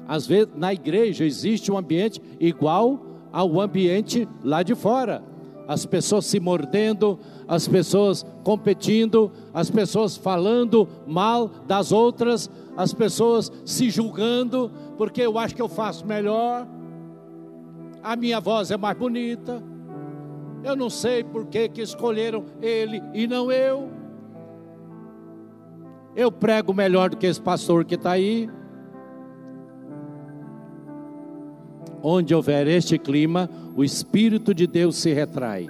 às 0.08 0.26
vezes 0.26 0.48
na 0.56 0.72
igreja 0.72 1.24
existe 1.24 1.70
um 1.70 1.76
ambiente 1.76 2.20
igual 2.40 3.04
ao 3.32 3.60
ambiente 3.60 4.28
lá 4.42 4.62
de 4.62 4.74
fora 4.74 5.22
as 5.66 5.84
pessoas 5.84 6.26
se 6.26 6.38
mordendo, 6.38 7.18
as 7.48 7.66
pessoas 7.66 8.24
competindo, 8.44 9.30
as 9.52 9.70
pessoas 9.70 10.16
falando 10.16 10.88
mal 11.06 11.50
das 11.66 11.92
outras, 11.92 12.50
as 12.76 12.92
pessoas 12.92 13.50
se 13.64 13.90
julgando, 13.90 14.70
porque 14.96 15.20
eu 15.22 15.38
acho 15.38 15.54
que 15.54 15.62
eu 15.62 15.68
faço 15.68 16.06
melhor, 16.06 16.66
a 18.02 18.14
minha 18.14 18.40
voz 18.40 18.70
é 18.70 18.76
mais 18.76 18.96
bonita, 18.96 19.62
eu 20.62 20.76
não 20.76 20.90
sei 20.90 21.22
por 21.22 21.46
que, 21.46 21.68
que 21.68 21.82
escolheram 21.82 22.44
ele 22.60 23.02
e 23.14 23.26
não 23.26 23.50
eu. 23.52 23.90
Eu 26.14 26.32
prego 26.32 26.72
melhor 26.72 27.10
do 27.10 27.16
que 27.16 27.26
esse 27.26 27.40
pastor 27.40 27.84
que 27.84 27.94
está 27.94 28.12
aí. 28.12 28.48
Onde 32.02 32.34
houver 32.34 32.66
este 32.66 32.98
clima, 32.98 33.48
o 33.76 33.82
Espírito 33.82 34.54
de 34.54 34.66
Deus 34.66 34.96
se 34.96 35.12
retrai. 35.12 35.68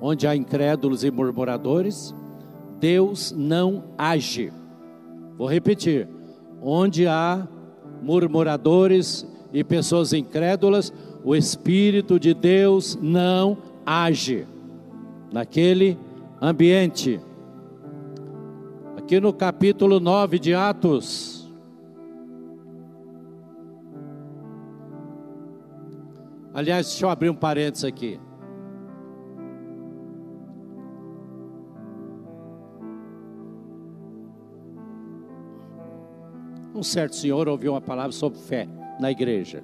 Onde 0.00 0.26
há 0.26 0.36
incrédulos 0.36 1.02
e 1.02 1.10
murmuradores, 1.10 2.14
Deus 2.78 3.32
não 3.32 3.84
age. 3.96 4.52
Vou 5.36 5.48
repetir: 5.48 6.08
onde 6.62 7.06
há 7.06 7.46
murmuradores 8.02 9.26
e 9.52 9.64
pessoas 9.64 10.12
incrédulas, 10.12 10.92
o 11.24 11.34
Espírito 11.34 12.20
de 12.20 12.34
Deus 12.34 12.96
não 13.00 13.58
age 13.84 14.46
naquele 15.32 15.98
ambiente. 16.40 17.20
Aqui 19.06 19.20
no 19.20 19.32
capítulo 19.32 20.00
9 20.00 20.36
de 20.36 20.52
Atos. 20.52 21.48
Aliás, 26.52 26.88
deixa 26.88 27.06
eu 27.06 27.10
abrir 27.10 27.30
um 27.30 27.34
parênteses 27.36 27.84
aqui. 27.84 28.18
Um 36.74 36.82
certo 36.82 37.14
senhor 37.14 37.46
ouviu 37.46 37.74
uma 37.74 37.80
palavra 37.80 38.10
sobre 38.10 38.40
fé 38.40 38.68
na 38.98 39.12
igreja. 39.12 39.62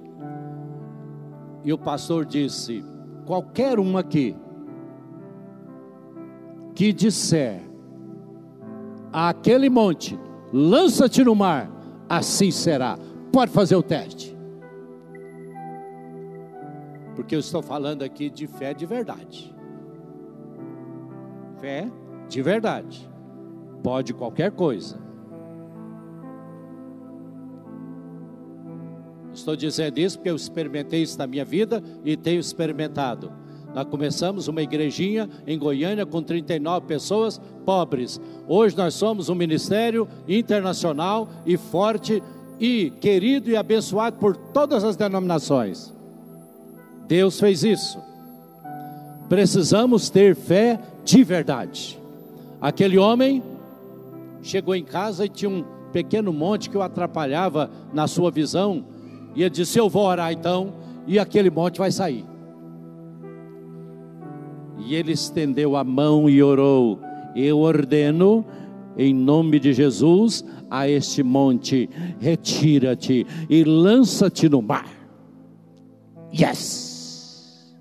E 1.65 1.73
o 1.73 1.77
pastor 1.77 2.25
disse: 2.25 2.81
qualquer 3.25 3.77
um 3.77 3.97
aqui 3.97 4.37
que 6.73 6.93
disser 6.93 7.72
àquele 9.13 9.69
monte, 9.69 10.19
lança-te 10.51 11.23
no 11.23 11.35
mar, 11.35 11.69
assim 12.09 12.49
será. 12.49 12.97
Pode 13.31 13.51
fazer 13.51 13.75
o 13.75 13.83
teste. 13.83 14.35
Porque 17.15 17.35
eu 17.35 17.39
estou 17.39 17.61
falando 17.61 18.01
aqui 18.01 18.29
de 18.29 18.47
fé 18.47 18.73
de 18.73 18.85
verdade. 18.85 19.53
Fé 21.59 21.89
de 22.27 22.41
verdade. 22.41 23.09
Pode 23.83 24.13
qualquer 24.13 24.51
coisa. 24.51 24.97
Estou 29.33 29.55
dizendo 29.55 29.97
isso 29.97 30.17
porque 30.17 30.29
eu 30.29 30.35
experimentei 30.35 31.01
isso 31.01 31.17
na 31.17 31.25
minha 31.25 31.43
vida 31.43 31.83
e 32.05 32.15
tenho 32.15 32.39
experimentado. 32.39 33.31
Nós 33.73 33.87
começamos 33.87 34.47
uma 34.47 34.61
igrejinha 34.61 35.29
em 35.47 35.57
Goiânia 35.57 36.05
com 36.05 36.21
39 36.21 36.85
pessoas 36.85 37.41
pobres. 37.65 38.19
Hoje 38.47 38.77
nós 38.77 38.93
somos 38.93 39.29
um 39.29 39.35
ministério 39.35 40.07
internacional 40.27 41.27
e 41.45 41.57
forte 41.57 42.21
e 42.59 42.91
querido 43.01 43.49
e 43.49 43.57
abençoado 43.57 44.17
por 44.17 44.35
todas 44.35 44.83
as 44.83 44.95
denominações. 44.95 45.93
Deus 47.07 47.39
fez 47.39 47.63
isso. 47.63 47.99
Precisamos 49.27 50.09
ter 50.09 50.35
fé 50.35 50.79
de 51.03 51.23
verdade. 51.23 51.99
Aquele 52.61 52.97
homem 52.97 53.43
chegou 54.41 54.75
em 54.75 54.83
casa 54.83 55.25
e 55.25 55.29
tinha 55.29 55.49
um 55.49 55.63
pequeno 55.91 56.31
monte 56.31 56.69
que 56.69 56.77
o 56.77 56.81
atrapalhava 56.81 57.69
na 57.93 58.07
sua 58.07 58.29
visão 58.29 58.85
e 59.35 59.41
ele 59.41 59.49
disse: 59.49 59.79
Eu 59.79 59.89
vou 59.89 60.05
orar 60.05 60.31
então, 60.31 60.73
e 61.07 61.19
aquele 61.19 61.49
monte 61.49 61.79
vai 61.79 61.91
sair. 61.91 62.25
E 64.85 64.95
ele 64.95 65.11
estendeu 65.11 65.75
a 65.75 65.83
mão 65.83 66.29
e 66.29 66.41
orou: 66.41 66.99
Eu 67.35 67.59
ordeno, 67.59 68.45
em 68.97 69.13
nome 69.13 69.59
de 69.59 69.73
Jesus, 69.73 70.43
a 70.69 70.87
este 70.87 71.23
monte, 71.23 71.89
retira-te 72.19 73.25
e 73.49 73.63
lança-te 73.63 74.49
no 74.49 74.61
mar. 74.61 74.87
Yes! 76.33 77.73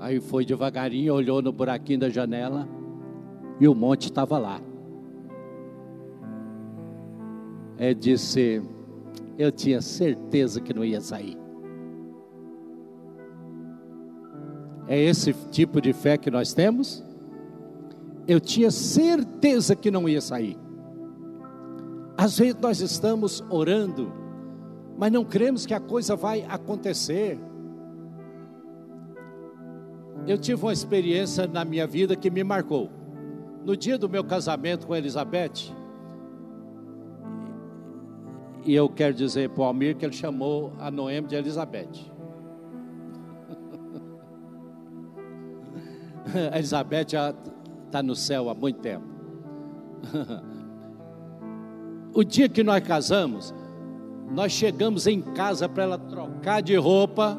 Aí 0.00 0.20
foi 0.20 0.44
devagarinho, 0.44 1.14
olhou 1.14 1.40
no 1.40 1.52
buraquinho 1.52 2.00
da 2.00 2.10
janela 2.10 2.68
e 3.60 3.66
o 3.66 3.74
monte 3.74 4.04
estava 4.04 4.36
lá 4.38 4.60
é, 7.78 7.92
disse: 7.92 8.62
Eu 9.38 9.50
tinha 9.50 9.80
certeza 9.80 10.60
que 10.60 10.72
não 10.72 10.84
ia 10.84 11.00
sair. 11.00 11.36
É 14.86 14.98
esse 14.98 15.32
tipo 15.50 15.80
de 15.80 15.92
fé 15.92 16.18
que 16.18 16.30
nós 16.30 16.52
temos? 16.52 17.02
Eu 18.26 18.40
tinha 18.40 18.70
certeza 18.70 19.74
que 19.74 19.90
não 19.90 20.08
ia 20.08 20.20
sair. 20.20 20.58
Às 22.16 22.38
vezes 22.38 22.56
nós 22.60 22.80
estamos 22.80 23.42
orando, 23.50 24.12
mas 24.96 25.12
não 25.12 25.24
cremos 25.24 25.66
que 25.66 25.74
a 25.74 25.80
coisa 25.80 26.14
vai 26.14 26.44
acontecer. 26.48 27.38
Eu 30.26 30.38
tive 30.38 30.62
uma 30.62 30.72
experiência 30.72 31.46
na 31.46 31.64
minha 31.64 31.86
vida 31.86 32.16
que 32.16 32.30
me 32.30 32.44
marcou. 32.44 32.90
No 33.64 33.76
dia 33.76 33.98
do 33.98 34.08
meu 34.08 34.22
casamento 34.22 34.86
com 34.86 34.94
Elizabeth, 34.94 35.74
e 38.64 38.74
eu 38.74 38.88
quero 38.88 39.14
dizer 39.14 39.50
para 39.50 39.62
o 39.62 39.64
Almir 39.64 39.96
que 39.96 40.04
ele 40.04 40.14
chamou 40.14 40.72
a 40.78 40.90
Noemi 40.90 41.28
de 41.28 41.36
Elizabeth. 41.36 42.13
A 46.52 46.58
Elizabeth 46.58 47.06
já 47.08 47.34
está 47.86 48.02
no 48.02 48.14
céu 48.14 48.48
há 48.48 48.54
muito 48.54 48.80
tempo. 48.80 49.04
O 52.16 52.22
dia 52.22 52.48
que 52.48 52.62
nós 52.62 52.80
casamos, 52.86 53.52
nós 54.30 54.52
chegamos 54.52 55.08
em 55.08 55.20
casa 55.20 55.68
para 55.68 55.82
ela 55.82 55.98
trocar 55.98 56.62
de 56.62 56.76
roupa. 56.76 57.36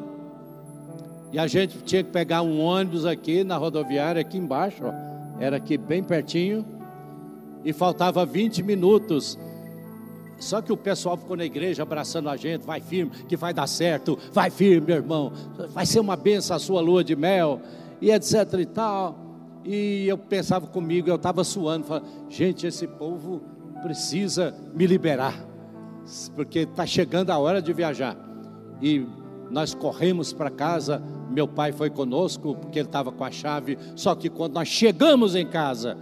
E 1.32 1.38
a 1.38 1.46
gente 1.46 1.78
tinha 1.78 2.04
que 2.04 2.10
pegar 2.10 2.42
um 2.42 2.60
ônibus 2.60 3.06
aqui 3.06 3.42
na 3.42 3.56
rodoviária, 3.56 4.20
aqui 4.20 4.36
embaixo, 4.36 4.84
ó, 4.84 4.92
era 5.40 5.56
aqui 5.56 5.78
bem 5.78 6.02
pertinho. 6.02 6.62
E 7.64 7.72
faltava 7.72 8.26
20 8.26 8.62
minutos 8.62 9.38
só 10.38 10.60
que 10.60 10.72
o 10.72 10.76
pessoal 10.76 11.16
ficou 11.16 11.36
na 11.36 11.44
igreja 11.44 11.82
abraçando 11.82 12.28
a 12.28 12.36
gente, 12.36 12.66
vai 12.66 12.80
firme, 12.80 13.10
que 13.26 13.36
vai 13.36 13.54
dar 13.54 13.66
certo, 13.66 14.18
vai 14.32 14.50
firme, 14.50 14.86
meu 14.88 14.96
irmão, 14.96 15.32
vai 15.70 15.86
ser 15.86 16.00
uma 16.00 16.16
benção 16.16 16.56
a 16.56 16.58
sua 16.58 16.80
lua 16.80 17.02
de 17.02 17.16
mel, 17.16 17.60
e 18.00 18.10
etc 18.10 18.54
e 18.58 18.66
tal. 18.66 19.18
E 19.64 20.06
eu 20.06 20.16
pensava 20.16 20.66
comigo, 20.66 21.08
eu 21.08 21.16
estava 21.16 21.42
suando, 21.42 21.86
falando, 21.86 22.06
gente, 22.28 22.66
esse 22.66 22.86
povo 22.86 23.42
precisa 23.82 24.54
me 24.74 24.86
liberar, 24.86 25.34
porque 26.34 26.60
está 26.60 26.86
chegando 26.86 27.30
a 27.30 27.38
hora 27.38 27.60
de 27.60 27.72
viajar. 27.72 28.16
E 28.80 29.06
nós 29.50 29.74
corremos 29.74 30.32
para 30.32 30.50
casa, 30.50 31.02
meu 31.30 31.48
pai 31.48 31.72
foi 31.72 31.90
conosco, 31.90 32.54
porque 32.54 32.78
ele 32.78 32.88
estava 32.88 33.10
com 33.10 33.24
a 33.24 33.30
chave, 33.30 33.76
só 33.94 34.14
que 34.14 34.28
quando 34.28 34.54
nós 34.54 34.68
chegamos 34.68 35.34
em 35.34 35.46
casa, 35.46 35.96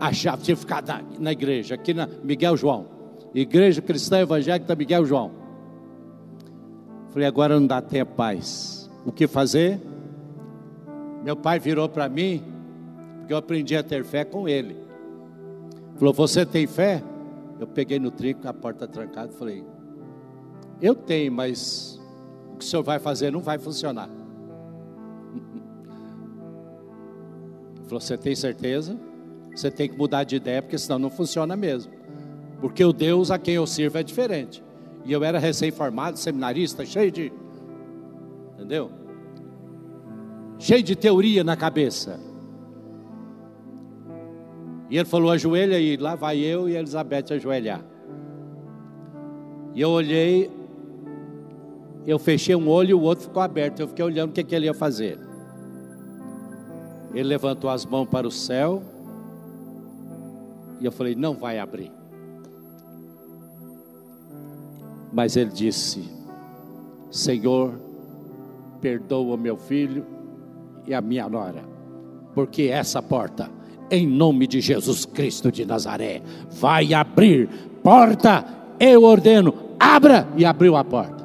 a 0.00 0.12
chave 0.12 0.42
tinha 0.42 0.56
ficado 0.56 0.92
na, 1.18 1.32
igreja, 1.32 1.74
aqui 1.74 1.92
na 1.92 2.08
Miguel 2.24 2.56
João. 2.56 2.86
Igreja 3.34 3.80
Cristã 3.80 4.20
Evangélica 4.20 4.74
Miguel 4.74 5.04
João. 5.04 5.30
Falei, 7.10 7.28
agora 7.28 7.60
não 7.60 7.66
dá 7.66 7.80
tempo 7.80 8.12
mais. 8.16 8.90
O 9.04 9.12
que 9.12 9.26
fazer? 9.26 9.80
Meu 11.22 11.36
pai 11.36 11.58
virou 11.58 11.88
para 11.88 12.08
mim, 12.08 12.42
porque 13.18 13.32
eu 13.32 13.36
aprendi 13.36 13.76
a 13.76 13.82
ter 13.82 14.04
fé 14.04 14.24
com 14.24 14.48
ele. 14.48 14.76
Falou, 15.96 16.12
você 16.12 16.44
tem 16.44 16.66
fé? 16.66 17.02
Eu 17.60 17.66
peguei 17.66 17.98
no 17.98 18.10
trinco, 18.10 18.46
a 18.48 18.52
porta 18.52 18.88
trancada, 18.88 19.32
falei, 19.32 19.64
eu 20.80 20.94
tenho, 20.96 21.30
mas 21.30 22.00
o 22.52 22.56
que 22.56 22.64
o 22.64 22.68
senhor 22.68 22.82
vai 22.82 22.98
fazer 22.98 23.30
não 23.30 23.40
vai 23.40 23.56
funcionar. 23.58 24.10
Ele 27.76 27.84
falou, 27.86 28.00
você 28.00 28.18
tem 28.18 28.34
certeza? 28.34 28.98
Você 29.54 29.70
tem 29.70 29.88
que 29.88 29.96
mudar 29.96 30.24
de 30.24 30.34
ideia, 30.36 30.60
porque 30.60 30.76
senão 30.76 30.98
não 30.98 31.10
funciona 31.10 31.54
mesmo. 31.54 31.92
Porque 32.60 32.84
o 32.84 32.92
Deus 32.92 33.30
a 33.30 33.38
quem 33.38 33.54
eu 33.54 33.66
sirvo 33.66 33.98
é 33.98 34.02
diferente. 34.02 34.62
E 35.04 35.12
eu 35.12 35.22
era 35.22 35.38
recém-formado, 35.38 36.18
seminarista, 36.18 36.84
cheio 36.84 37.10
de. 37.10 37.32
Entendeu? 38.54 38.90
Cheio 40.62 40.80
de 40.80 40.94
teoria 40.94 41.42
na 41.42 41.56
cabeça. 41.56 42.20
E 44.88 44.96
ele 44.96 45.04
falou: 45.04 45.32
ajoelha 45.32 45.76
e 45.76 45.96
lá 45.96 46.14
vai 46.14 46.38
eu 46.38 46.68
e 46.68 46.76
Elizabeth 46.76 47.32
ajoelhar. 47.32 47.84
E 49.74 49.80
eu 49.80 49.90
olhei, 49.90 50.48
eu 52.06 52.16
fechei 52.16 52.54
um 52.54 52.68
olho 52.68 52.90
e 52.90 52.94
o 52.94 53.00
outro 53.00 53.24
ficou 53.24 53.42
aberto. 53.42 53.80
Eu 53.80 53.88
fiquei 53.88 54.04
olhando 54.04 54.30
o 54.30 54.32
que, 54.32 54.44
que 54.44 54.54
ele 54.54 54.66
ia 54.66 54.74
fazer. 54.74 55.18
Ele 57.12 57.24
levantou 57.24 57.68
as 57.68 57.84
mãos 57.84 58.06
para 58.06 58.28
o 58.28 58.30
céu. 58.30 58.84
E 60.78 60.84
eu 60.84 60.92
falei: 60.92 61.16
não 61.16 61.34
vai 61.34 61.58
abrir. 61.58 61.90
Mas 65.12 65.36
ele 65.36 65.50
disse: 65.50 66.08
Senhor, 67.10 67.74
perdoa 68.80 69.36
meu 69.36 69.56
filho 69.56 70.21
e 70.86 70.94
a 70.94 71.00
minha 71.00 71.28
nora, 71.28 71.64
porque 72.34 72.64
essa 72.64 73.02
porta, 73.02 73.50
em 73.90 74.06
nome 74.06 74.46
de 74.46 74.60
Jesus 74.60 75.04
Cristo 75.04 75.52
de 75.52 75.64
Nazaré, 75.64 76.22
vai 76.50 76.94
abrir. 76.94 77.48
Porta, 77.82 78.44
eu 78.78 79.02
ordeno, 79.02 79.54
abra! 79.78 80.28
E 80.36 80.44
abriu 80.44 80.76
a 80.76 80.84
porta. 80.84 81.22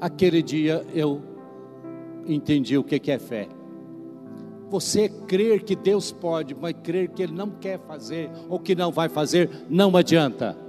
Aquele 0.00 0.42
dia 0.42 0.84
eu 0.94 1.22
entendi 2.26 2.76
o 2.76 2.84
que 2.84 3.10
é 3.10 3.18
fé. 3.18 3.48
Você 4.70 5.08
crer 5.08 5.62
que 5.62 5.76
Deus 5.76 6.10
pode, 6.10 6.54
mas 6.54 6.74
crer 6.82 7.08
que 7.10 7.22
Ele 7.22 7.32
não 7.32 7.50
quer 7.50 7.78
fazer 7.78 8.30
ou 8.48 8.58
que 8.58 8.74
não 8.74 8.90
vai 8.90 9.08
fazer, 9.08 9.48
não 9.68 9.96
adianta. 9.96 10.63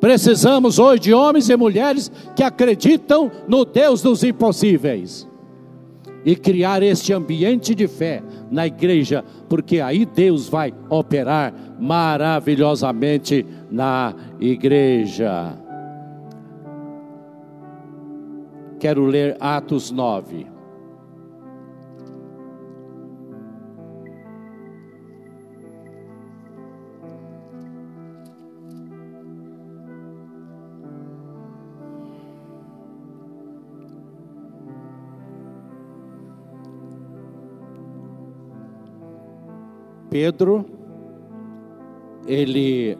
Precisamos 0.00 0.78
hoje 0.78 1.00
de 1.00 1.14
homens 1.14 1.48
e 1.48 1.56
mulheres 1.56 2.10
que 2.34 2.42
acreditam 2.42 3.30
no 3.48 3.64
Deus 3.64 4.02
dos 4.02 4.22
impossíveis. 4.22 5.26
e 6.26 6.34
criar 6.34 6.82
este 6.82 7.12
ambiente 7.12 7.72
de 7.72 7.86
fé 7.86 8.20
na 8.50 8.66
igreja, 8.66 9.24
porque 9.48 9.80
aí 9.80 10.04
Deus 10.04 10.48
vai 10.48 10.74
operar 10.90 11.54
maravilhosamente 11.78 13.46
na 13.70 14.12
igreja. 14.40 15.56
Quero 18.80 19.06
ler 19.06 19.36
Atos 19.38 19.92
9. 19.92 20.55
Pedro, 40.16 40.64
ele 42.26 42.96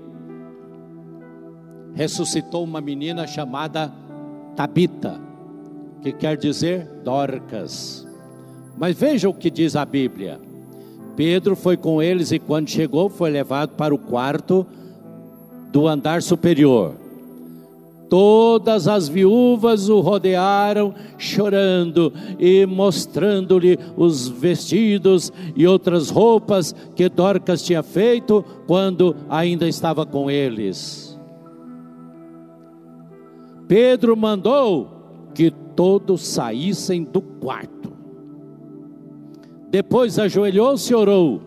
ressuscitou 1.95 2.63
uma 2.63 2.79
menina 2.79 3.27
chamada 3.27 3.91
Tabita, 4.55 5.19
que 6.03 6.13
quer 6.13 6.37
dizer 6.37 6.87
Dorcas. 7.03 8.07
Mas 8.77 8.99
veja 8.99 9.31
o 9.31 9.33
que 9.33 9.51
diz 9.51 9.77
a 9.77 9.87
Bíblia. 9.87 10.39
Pedro 11.17 11.57
foi 11.57 11.79
com 11.79 12.03
eles 12.03 12.33
e 12.33 12.39
quando 12.39 12.69
chegou 12.69 13.09
foi 13.09 13.31
levado 13.31 13.71
para 13.77 13.95
o 13.95 13.99
quarto 13.99 14.67
do 15.73 15.89
andar 15.89 16.21
superior. 16.21 16.97
Todas 18.09 18.87
as 18.87 19.09
viúvas 19.09 19.89
o 19.89 20.01
rodearam, 20.01 20.95
chorando 21.19 22.13
e 22.39 22.65
mostrando-lhe 22.65 23.79
os 23.97 24.29
vestidos 24.29 25.33
e 25.57 25.67
outras 25.67 26.09
roupas 26.09 26.75
que 26.95 27.09
Dorcas 27.09 27.63
tinha 27.63 27.83
feito 27.83 28.45
quando 28.67 29.17
ainda 29.29 29.67
estava 29.67 30.07
com 30.07 30.31
eles. 30.31 31.19
Pedro 33.67 34.17
mandou 34.17 34.89
que 35.35 35.51
todos 35.51 36.25
saíssem 36.25 37.03
do 37.03 37.21
quarto. 37.21 37.93
Depois 39.69 40.19
ajoelhou-se 40.19 40.93
e 40.93 40.97
orou, 40.97 41.43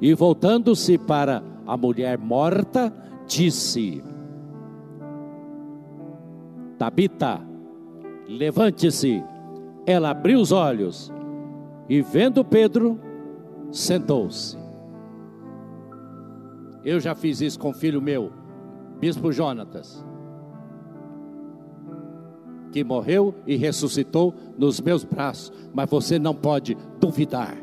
e 0.00 0.12
voltando-se 0.12 0.98
para 0.98 1.42
a 1.66 1.76
mulher 1.76 2.18
morta, 2.18 2.92
disse: 3.26 4.02
Tabita, 6.82 7.40
levante-se. 8.26 9.22
Ela 9.86 10.10
abriu 10.10 10.40
os 10.40 10.50
olhos 10.50 11.12
e, 11.88 12.02
vendo 12.02 12.44
Pedro, 12.44 12.98
sentou-se. 13.70 14.58
Eu 16.84 16.98
já 16.98 17.14
fiz 17.14 17.40
isso 17.40 17.56
com 17.56 17.70
o 17.70 17.72
filho 17.72 18.02
meu, 18.02 18.32
Bispo 18.98 19.30
Jonatas, 19.30 20.04
que 22.72 22.82
morreu 22.82 23.32
e 23.46 23.54
ressuscitou 23.54 24.34
nos 24.58 24.80
meus 24.80 25.04
braços, 25.04 25.52
mas 25.72 25.88
você 25.88 26.18
não 26.18 26.34
pode 26.34 26.76
duvidar, 26.98 27.56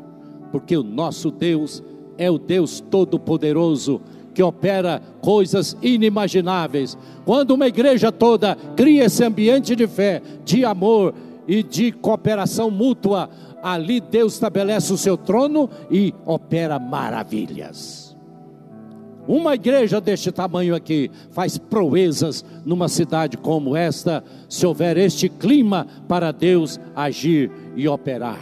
porque 0.50 0.74
o 0.74 0.82
nosso 0.82 1.30
Deus 1.30 1.82
é 2.16 2.30
o 2.30 2.38
Deus 2.38 2.80
Todo-Poderoso 2.80 4.00
que 4.34 4.42
opera 4.42 5.02
coisas 5.20 5.76
inimagináveis. 5.82 6.96
Quando 7.24 7.52
uma 7.52 7.66
igreja 7.66 8.10
toda 8.10 8.56
cria 8.76 9.04
esse 9.04 9.24
ambiente 9.24 9.74
de 9.76 9.86
fé, 9.86 10.22
de 10.44 10.64
amor 10.64 11.14
e 11.46 11.62
de 11.62 11.92
cooperação 11.92 12.70
mútua, 12.70 13.28
ali 13.62 14.00
Deus 14.00 14.34
estabelece 14.34 14.92
o 14.92 14.98
seu 14.98 15.16
trono 15.16 15.68
e 15.90 16.14
opera 16.24 16.78
maravilhas. 16.78 18.16
Uma 19.28 19.54
igreja 19.54 20.00
deste 20.00 20.32
tamanho 20.32 20.74
aqui 20.74 21.10
faz 21.30 21.56
proezas 21.56 22.44
numa 22.64 22.88
cidade 22.88 23.36
como 23.36 23.76
esta, 23.76 24.24
se 24.48 24.66
houver 24.66 24.96
este 24.96 25.28
clima 25.28 25.86
para 26.08 26.32
Deus 26.32 26.80
agir 26.96 27.50
e 27.76 27.86
operar. 27.86 28.40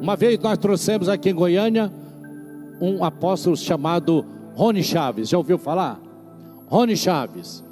Uma 0.00 0.16
vez 0.16 0.38
nós 0.40 0.58
trouxemos 0.58 1.08
aqui 1.08 1.30
em 1.30 1.34
Goiânia 1.34 1.90
um 2.80 3.04
apóstolo 3.04 3.56
chamado 3.56 4.24
Rony 4.54 4.82
Chaves. 4.82 5.28
Já 5.28 5.38
ouviu 5.38 5.58
falar? 5.58 6.00
Rony 6.66 6.96
Chaves. 6.96 7.62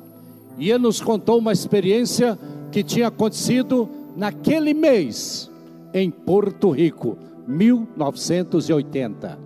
E 0.58 0.70
ele 0.70 0.80
nos 0.80 1.00
contou 1.00 1.38
uma 1.38 1.52
experiência 1.52 2.38
que 2.70 2.82
tinha 2.82 3.08
acontecido 3.08 3.88
naquele 4.16 4.74
mês 4.74 5.50
em 5.92 6.10
Porto 6.10 6.70
Rico, 6.70 7.16
1980. 7.46 9.38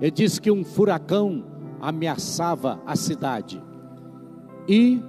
Ele 0.00 0.10
disse 0.10 0.40
que 0.40 0.50
um 0.50 0.64
furacão 0.64 1.44
ameaçava 1.80 2.80
a 2.86 2.96
cidade. 2.96 3.62
E 4.68 5.02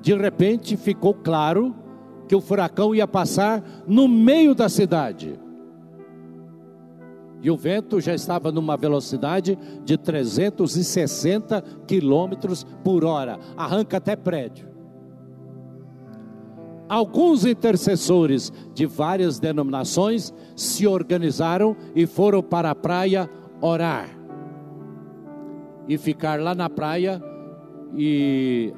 de 0.00 0.14
repente 0.14 0.76
ficou 0.76 1.14
claro 1.14 1.74
que 2.28 2.34
o 2.34 2.40
furacão 2.40 2.94
ia 2.94 3.06
passar 3.06 3.62
no 3.86 4.08
meio 4.08 4.54
da 4.54 4.68
cidade. 4.68 5.38
E 7.42 7.50
o 7.50 7.56
vento 7.56 8.00
já 8.00 8.14
estava 8.14 8.52
numa 8.52 8.76
velocidade 8.76 9.58
de 9.84 9.98
360 9.98 11.60
quilômetros 11.86 12.64
por 12.84 13.04
hora, 13.04 13.38
arranca 13.56 13.96
até 13.96 14.14
prédio. 14.14 14.70
Alguns 16.88 17.44
intercessores 17.44 18.52
de 18.74 18.86
várias 18.86 19.40
denominações 19.40 20.32
se 20.54 20.86
organizaram 20.86 21.76
e 21.96 22.06
foram 22.06 22.42
para 22.42 22.70
a 22.70 22.74
praia 22.74 23.28
orar. 23.60 24.08
E 25.88 25.98
ficar 25.98 26.40
lá 26.40 26.54
na 26.54 26.70
praia 26.70 27.20
e 27.96 28.72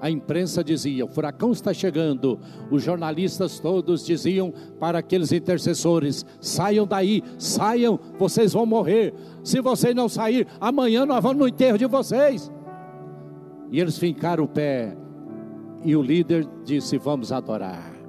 a 0.00 0.10
imprensa 0.10 0.64
dizia: 0.64 1.04
o 1.04 1.08
furacão 1.08 1.52
está 1.52 1.72
chegando. 1.74 2.38
Os 2.70 2.82
jornalistas 2.82 3.60
todos 3.60 4.04
diziam 4.04 4.52
para 4.78 4.98
aqueles 4.98 5.30
intercessores: 5.30 6.24
saiam 6.40 6.86
daí, 6.86 7.22
saiam, 7.38 7.98
vocês 8.18 8.52
vão 8.52 8.64
morrer. 8.64 9.14
Se 9.44 9.60
vocês 9.60 9.94
não 9.94 10.08
sair, 10.08 10.46
amanhã 10.60 11.04
nós 11.04 11.22
vamos 11.22 11.38
no 11.38 11.48
enterro 11.48 11.78
de 11.78 11.86
vocês. 11.86 12.50
E 13.70 13.80
eles 13.80 13.98
fincaram 13.98 14.44
o 14.44 14.48
pé. 14.48 14.96
E 15.84 15.94
o 15.94 16.02
líder 16.02 16.48
disse: 16.64 16.98
Vamos 16.98 17.30
adorar. 17.32 17.99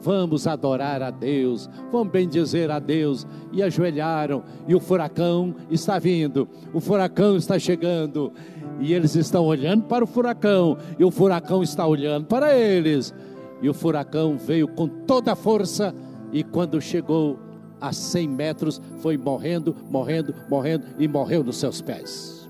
Vamos 0.00 0.46
adorar 0.46 1.02
a 1.02 1.10
Deus, 1.10 1.68
vamos 1.90 2.12
bendizer 2.12 2.70
a 2.70 2.78
Deus. 2.78 3.26
E 3.52 3.62
ajoelharam, 3.62 4.42
e 4.66 4.74
o 4.74 4.80
furacão 4.80 5.54
está 5.70 5.98
vindo, 5.98 6.48
o 6.72 6.80
furacão 6.80 7.36
está 7.36 7.58
chegando, 7.58 8.32
e 8.80 8.92
eles 8.92 9.14
estão 9.14 9.44
olhando 9.44 9.84
para 9.84 10.04
o 10.04 10.06
furacão, 10.06 10.76
e 10.98 11.04
o 11.04 11.10
furacão 11.10 11.62
está 11.62 11.86
olhando 11.86 12.26
para 12.26 12.56
eles. 12.56 13.14
E 13.60 13.68
o 13.68 13.74
furacão 13.74 14.36
veio 14.38 14.68
com 14.68 14.86
toda 14.86 15.32
a 15.32 15.36
força, 15.36 15.94
e 16.32 16.44
quando 16.44 16.80
chegou 16.80 17.38
a 17.80 17.92
100 17.92 18.28
metros, 18.28 18.82
foi 18.98 19.16
morrendo, 19.16 19.74
morrendo, 19.90 20.34
morrendo, 20.48 20.86
e 20.98 21.08
morreu 21.08 21.42
nos 21.42 21.56
seus 21.56 21.80
pés. 21.80 22.48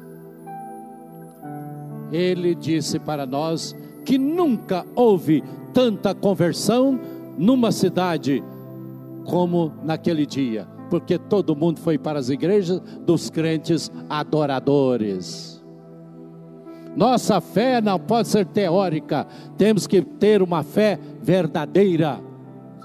Ele 2.11 2.55
disse 2.55 2.99
para 2.99 3.27
nós 3.27 3.77
que 4.05 4.17
nunca 4.17 4.87
houve 4.95 5.45
tanta 5.75 6.15
conversão 6.15 6.99
numa 7.39 7.71
cidade 7.71 8.43
como 9.25 9.73
naquele 9.85 10.27
dia, 10.27 10.67
porque 10.91 11.17
todo 11.17 11.55
mundo 11.55 11.79
foi 11.79 11.97
para 11.97 12.19
as 12.19 12.29
igrejas 12.29 12.81
dos 13.07 13.31
crentes 13.31 13.91
adoradores. 14.11 15.63
Nossa 16.97 17.41
fé 17.41 17.81
não 17.81 17.99
pode 18.01 18.27
ser 18.29 18.45
teórica, 18.47 19.27
temos 19.57 19.87
que 19.87 20.03
ter 20.03 20.43
uma 20.43 20.65
fé 20.65 20.99
verdadeira. 21.23 22.21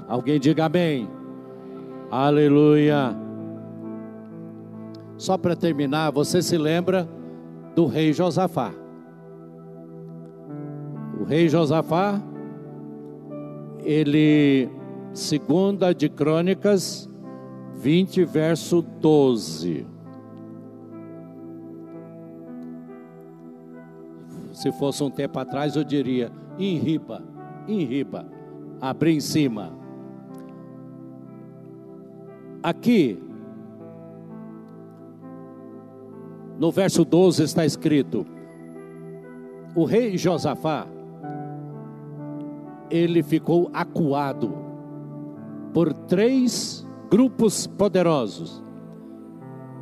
Alguém 0.07 0.39
diga 0.39 0.65
amém. 0.65 1.09
Aleluia. 2.11 3.17
Só 5.17 5.37
para 5.37 5.55
terminar, 5.55 6.11
você 6.11 6.41
se 6.41 6.57
lembra 6.57 7.07
do 7.75 7.87
rei 7.87 8.13
Josafá? 8.13 8.71
O 11.19 11.23
rei 11.23 11.47
Josafá 11.49 12.21
ele, 13.84 14.69
segunda 15.13 15.93
de 15.93 16.09
Crônicas 16.09 17.09
20, 17.75 18.23
verso 18.23 18.81
12. 18.81 19.86
Se 24.53 24.71
fosse 24.71 25.03
um 25.03 25.09
tempo 25.09 25.38
atrás, 25.38 25.75
eu 25.75 25.84
diria: 25.84 26.31
enriba, 26.57 27.21
enriba, 27.67 28.25
abre 28.79 29.11
em 29.11 29.19
cima. 29.19 29.73
Aqui, 32.61 33.21
no 36.57 36.71
verso 36.71 37.03
12 37.03 37.43
está 37.43 37.65
escrito: 37.65 38.25
o 39.75 39.84
rei 39.84 40.17
Josafá 40.17 40.88
ele 42.93 43.23
ficou 43.23 43.71
acuado. 43.73 44.61
por 45.73 45.91
três 45.91 46.87
grupos 47.09 47.65
poderosos. 47.65 48.63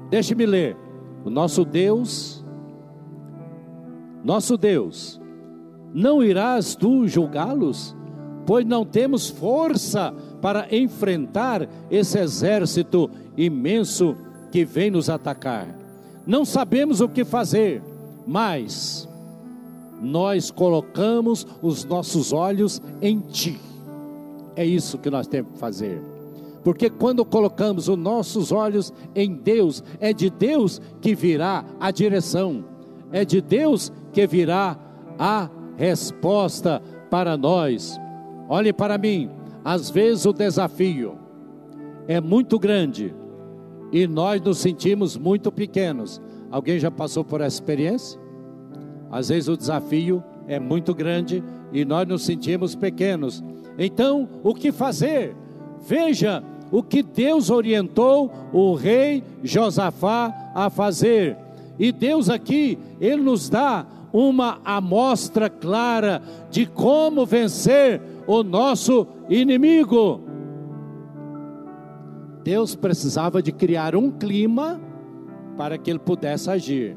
Deixe-me 0.10 0.46
ler. 0.46 0.78
O 1.26 1.30
nosso 1.30 1.66
Deus, 1.66 2.46
nosso 4.24 4.58
Deus, 4.58 5.22
não 5.94 6.24
irás 6.24 6.76
tu 6.76 7.08
julgá-los? 7.08 7.96
Pois 8.46 8.66
não 8.66 8.86
temos 8.86 9.30
força 9.30 10.14
para 10.42 10.74
enfrentar 10.74 11.68
esse 11.92 12.18
exército 12.18 13.12
imenso 13.38 14.16
que 14.50 14.64
vem 14.64 14.90
nos 14.90 15.10
atacar. 15.10 15.68
Não 16.26 16.46
sabemos 16.46 17.02
o 17.02 17.10
que 17.10 17.26
fazer, 17.26 17.84
mas 18.26 19.08
nós 20.02 20.50
colocamos 20.50 21.46
os 21.62 21.86
nossos 21.86 22.34
olhos 22.34 22.82
em 23.02 23.20
Ti. 23.20 23.60
É 24.56 24.66
isso 24.66 24.98
que 24.98 25.10
nós 25.10 25.28
temos 25.28 25.54
que 25.54 25.60
fazer. 25.60 26.02
Porque 26.64 26.90
quando 26.90 27.24
colocamos 27.24 27.88
os 27.88 27.98
nossos 27.98 28.52
olhos 28.52 28.94
em 29.16 29.34
Deus, 29.34 29.84
é 30.00 30.12
de 30.12 30.30
Deus 30.30 30.82
que 31.00 31.16
virá 31.16 31.64
a 31.80 31.92
direção, 31.92 32.64
é 33.12 33.24
de 33.24 33.42
Deus 33.42 33.92
que 34.12 34.28
virá 34.28 34.78
a 35.18 35.50
resposta 35.78 36.82
para 37.10 37.38
nós. 37.38 38.00
Olhe 38.48 38.72
para 38.74 38.98
mim, 38.98 39.30
às 39.64 39.90
vezes 39.90 40.26
o 40.26 40.34
desafio 40.34 41.18
é 42.08 42.20
muito 42.20 42.60
grande 42.60 43.14
e 43.92 44.08
nós 44.08 44.42
nos 44.42 44.60
sentimos 44.60 45.18
muito 45.18 45.52
pequenos. 45.52 46.22
Alguém 46.52 46.80
já 46.80 46.92
passou 46.92 47.24
por 47.24 47.42
essa 47.42 47.56
experiência? 47.56 48.21
Às 49.12 49.30
vezes 49.30 49.50
o 49.50 49.58
desafio 49.58 50.24
é 50.48 50.60
muito 50.60 50.94
grande 50.94 51.44
e 51.74 51.84
nós 51.84 52.08
nos 52.08 52.24
sentimos 52.24 52.76
pequenos. 52.76 53.44
Então, 53.78 54.28
o 54.44 54.54
que 54.54 54.72
fazer? 54.72 55.36
Veja 55.88 56.44
o 56.72 56.82
que 56.82 57.04
Deus 57.04 57.50
orientou 57.50 58.32
o 58.54 58.74
rei 58.74 59.24
Josafá 59.44 60.52
a 60.56 60.70
fazer. 60.70 61.36
E 61.78 61.92
Deus 61.92 62.30
aqui, 62.30 62.78
ele 63.00 63.22
nos 63.22 63.50
dá 63.50 63.86
uma 64.14 64.60
amostra 64.64 65.50
clara 65.50 66.22
de 66.50 66.66
como 66.66 67.26
vencer 67.26 68.02
o 68.28 68.44
nosso 68.44 69.08
inimigo. 69.30 70.22
Deus 72.44 72.76
precisava 72.76 73.42
de 73.42 73.52
criar 73.52 73.96
um 73.96 74.10
clima 74.10 74.80
para 75.58 75.78
que 75.78 75.90
ele 75.90 76.00
pudesse 76.00 76.50
agir. 76.50 76.96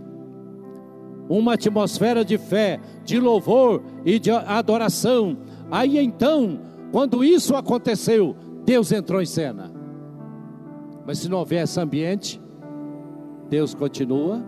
Uma 1.28 1.54
atmosfera 1.54 2.24
de 2.24 2.36
fé, 2.36 2.80
de 3.04 3.18
louvor 3.18 3.82
e 4.04 4.18
de 4.18 4.30
adoração. 4.30 5.38
Aí 5.70 5.98
então, 5.98 6.60
quando 6.92 7.24
isso 7.24 7.56
aconteceu, 7.56 8.36
Deus 8.64 8.92
entrou 8.92 9.20
em 9.20 9.26
cena. 9.26 9.72
Mas 11.06 11.18
se 11.18 11.28
não 11.28 11.38
houver 11.38 11.64
esse 11.64 11.80
ambiente, 11.80 12.40
Deus 13.48 13.74
continua 13.74 14.42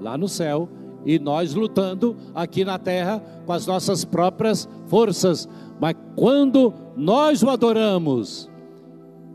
lá 0.00 0.18
no 0.18 0.28
céu 0.28 0.68
e 1.04 1.18
nós 1.18 1.54
lutando 1.54 2.16
aqui 2.34 2.64
na 2.64 2.78
terra 2.78 3.22
com 3.44 3.52
as 3.52 3.66
nossas 3.66 4.04
próprias 4.04 4.68
forças. 4.86 5.48
Mas 5.80 5.94
quando 6.16 6.72
nós 6.96 7.42
o 7.42 7.50
adoramos 7.50 8.50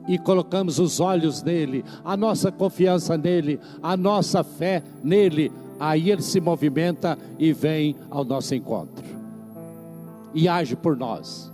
e 0.08 0.18
colocamos 0.18 0.80
os 0.80 1.00
olhos 1.00 1.44
nele, 1.44 1.84
a 2.04 2.16
nossa 2.16 2.52
confiança 2.52 3.18
nele, 3.18 3.60
a 3.82 3.98
nossa 3.98 4.44
fé 4.44 4.82
nele, 5.04 5.52
aí 5.80 6.12
ele 6.12 6.22
se 6.22 6.40
movimenta 6.40 7.18
e 7.38 7.54
vem 7.54 7.96
ao 8.10 8.24
nosso 8.24 8.54
encontro 8.56 9.18
e 10.38 10.48
age 10.48 10.76
por 10.76 10.96
nós. 10.96 11.52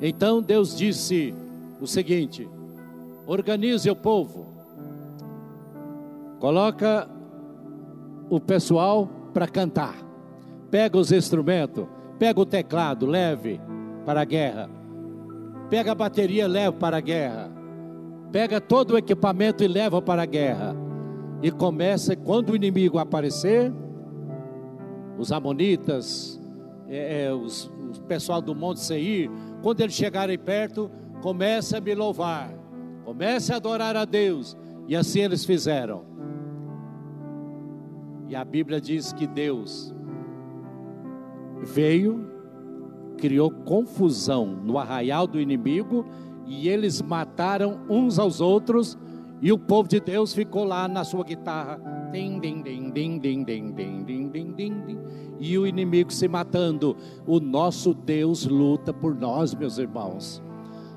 Então 0.00 0.40
Deus 0.40 0.76
disse 0.76 1.34
o 1.80 1.86
seguinte: 1.86 2.48
organize 3.26 3.90
o 3.90 3.96
povo, 3.96 4.46
coloca 6.38 7.08
o 8.30 8.38
pessoal 8.38 9.08
para 9.34 9.48
cantar. 9.48 9.96
Pega 10.70 10.96
os 10.96 11.10
instrumentos, 11.10 11.86
pega 12.18 12.40
o 12.40 12.46
teclado, 12.46 13.06
leve 13.06 13.60
para 14.04 14.20
a 14.20 14.24
guerra. 14.24 14.70
Pega 15.68 15.92
a 15.92 15.94
bateria, 15.94 16.46
leva 16.46 16.76
para 16.76 16.98
a 16.98 17.00
guerra. 17.00 17.50
Pega 18.30 18.60
todo 18.60 18.92
o 18.92 18.98
equipamento 18.98 19.64
e 19.64 19.68
leva 19.68 20.00
para 20.00 20.22
a 20.22 20.26
guerra. 20.26 20.76
E 21.46 21.50
começa, 21.52 22.16
quando 22.16 22.50
o 22.50 22.56
inimigo 22.56 22.98
aparecer, 22.98 23.72
os 25.16 25.30
amonitas, 25.30 26.40
é, 26.88 27.26
é, 27.26 27.32
os, 27.32 27.70
o 27.96 28.02
pessoal 28.02 28.42
do 28.42 28.52
Monte 28.52 28.80
Seir, 28.80 29.30
quando 29.62 29.80
eles 29.80 29.94
chegarem 29.94 30.36
perto, 30.36 30.90
comece 31.22 31.76
a 31.76 31.80
me 31.80 31.94
louvar, 31.94 32.52
comece 33.04 33.52
a 33.52 33.58
adorar 33.58 33.94
a 33.94 34.04
Deus. 34.04 34.56
E 34.88 34.96
assim 34.96 35.20
eles 35.20 35.44
fizeram. 35.44 36.02
E 38.28 38.34
a 38.34 38.44
Bíblia 38.44 38.80
diz 38.80 39.12
que 39.12 39.28
Deus 39.28 39.94
veio, 41.62 42.28
criou 43.18 43.52
confusão 43.52 44.46
no 44.46 44.78
arraial 44.78 45.28
do 45.28 45.40
inimigo 45.40 46.06
e 46.44 46.68
eles 46.68 47.00
mataram 47.00 47.82
uns 47.88 48.18
aos 48.18 48.40
outros 48.40 48.98
e 49.40 49.52
o 49.52 49.58
povo 49.58 49.88
de 49.88 50.00
Deus 50.00 50.32
ficou 50.32 50.64
lá 50.64 50.88
na 50.88 51.04
sua 51.04 51.24
guitarra, 51.24 51.78
din, 52.10 52.40
din, 52.40 52.62
din, 52.62 52.90
din, 52.90 53.18
din, 53.18 53.44
din, 53.44 53.72
din, 53.74 54.04
din, 54.04 54.30
din, 54.30 54.54
din, 54.54 54.98
e 55.38 55.58
o 55.58 55.66
inimigo 55.66 56.12
se 56.12 56.26
matando. 56.26 56.96
O 57.26 57.38
nosso 57.38 57.92
Deus 57.92 58.46
luta 58.46 58.92
por 58.92 59.14
nós, 59.14 59.54
meus 59.54 59.76
irmãos. 59.78 60.42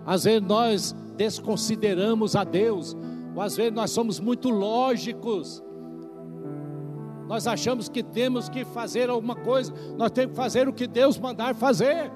Às 0.06 0.24
vezes 0.24 0.42
nós 0.42 0.96
desconsideramos 1.18 2.36
a 2.36 2.44
Deus, 2.44 2.96
ou 3.36 3.42
às 3.42 3.58
vezes 3.58 3.74
nós 3.74 3.92
somos 3.92 4.20
muito 4.20 4.50
lógicos 4.50 5.62
nós 7.30 7.46
achamos 7.46 7.88
que 7.88 8.02
temos 8.02 8.50
que 8.50 8.66
fazer 8.66 9.08
alguma 9.08 9.36
coisa, 9.36 9.72
nós 9.96 10.10
temos 10.10 10.32
que 10.32 10.36
fazer 10.36 10.68
o 10.68 10.74
que 10.74 10.88
Deus 10.88 11.20
mandar 11.20 11.54
fazer. 11.54 12.12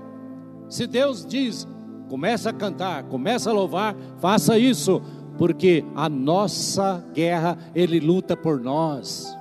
Se 0.68 0.88
Deus 0.88 1.24
diz, 1.24 1.68
começa 2.10 2.50
a 2.50 2.54
cantar, 2.54 3.04
começa 3.04 3.52
a 3.52 3.54
louvar, 3.54 3.96
faça 4.18 4.58
isso, 4.58 5.04
porque 5.38 5.84
a 5.96 6.08
nossa 6.08 7.04
guerra, 7.14 7.58
Ele 7.74 8.00
luta 8.00 8.36
por 8.36 8.60
nós. 8.60 9.36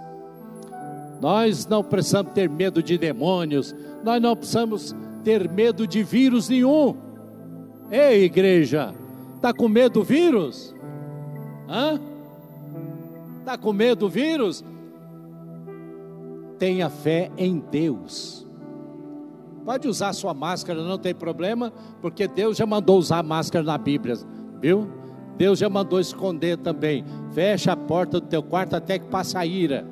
Nós 1.20 1.66
não 1.66 1.84
precisamos 1.84 2.32
ter 2.32 2.48
medo 2.48 2.82
de 2.82 2.98
demônios, 2.98 3.74
nós 4.04 4.20
não 4.20 4.36
precisamos 4.36 4.94
ter 5.22 5.48
medo 5.48 5.86
de 5.86 6.02
vírus 6.02 6.48
nenhum. 6.48 6.96
Ei, 7.90 8.24
igreja, 8.24 8.92
está 9.36 9.52
com 9.52 9.68
medo 9.68 10.00
do 10.00 10.04
vírus? 10.04 10.74
Hã? 11.68 12.00
Está 13.40 13.56
com 13.56 13.72
medo 13.72 14.00
do 14.00 14.08
vírus? 14.08 14.64
tenha 16.62 16.88
fé 16.88 17.28
em 17.36 17.58
Deus. 17.58 18.46
Pode 19.64 19.88
usar 19.88 20.12
sua 20.12 20.32
máscara, 20.32 20.80
não 20.80 20.96
tem 20.96 21.12
problema, 21.12 21.72
porque 22.00 22.28
Deus 22.28 22.56
já 22.56 22.64
mandou 22.64 22.96
usar 22.96 23.20
máscara 23.24 23.64
na 23.64 23.76
Bíblia, 23.76 24.14
viu? 24.60 24.88
Deus 25.42 25.58
já 25.58 25.68
mandou 25.68 25.98
esconder 25.98 26.56
também. 26.56 27.04
Fecha 27.32 27.72
a 27.72 27.76
porta 27.76 28.20
do 28.20 28.26
teu 28.28 28.44
quarto 28.44 28.76
até 28.76 28.96
que 28.96 29.06
passe 29.06 29.36
a 29.36 29.44
ira. 29.44 29.84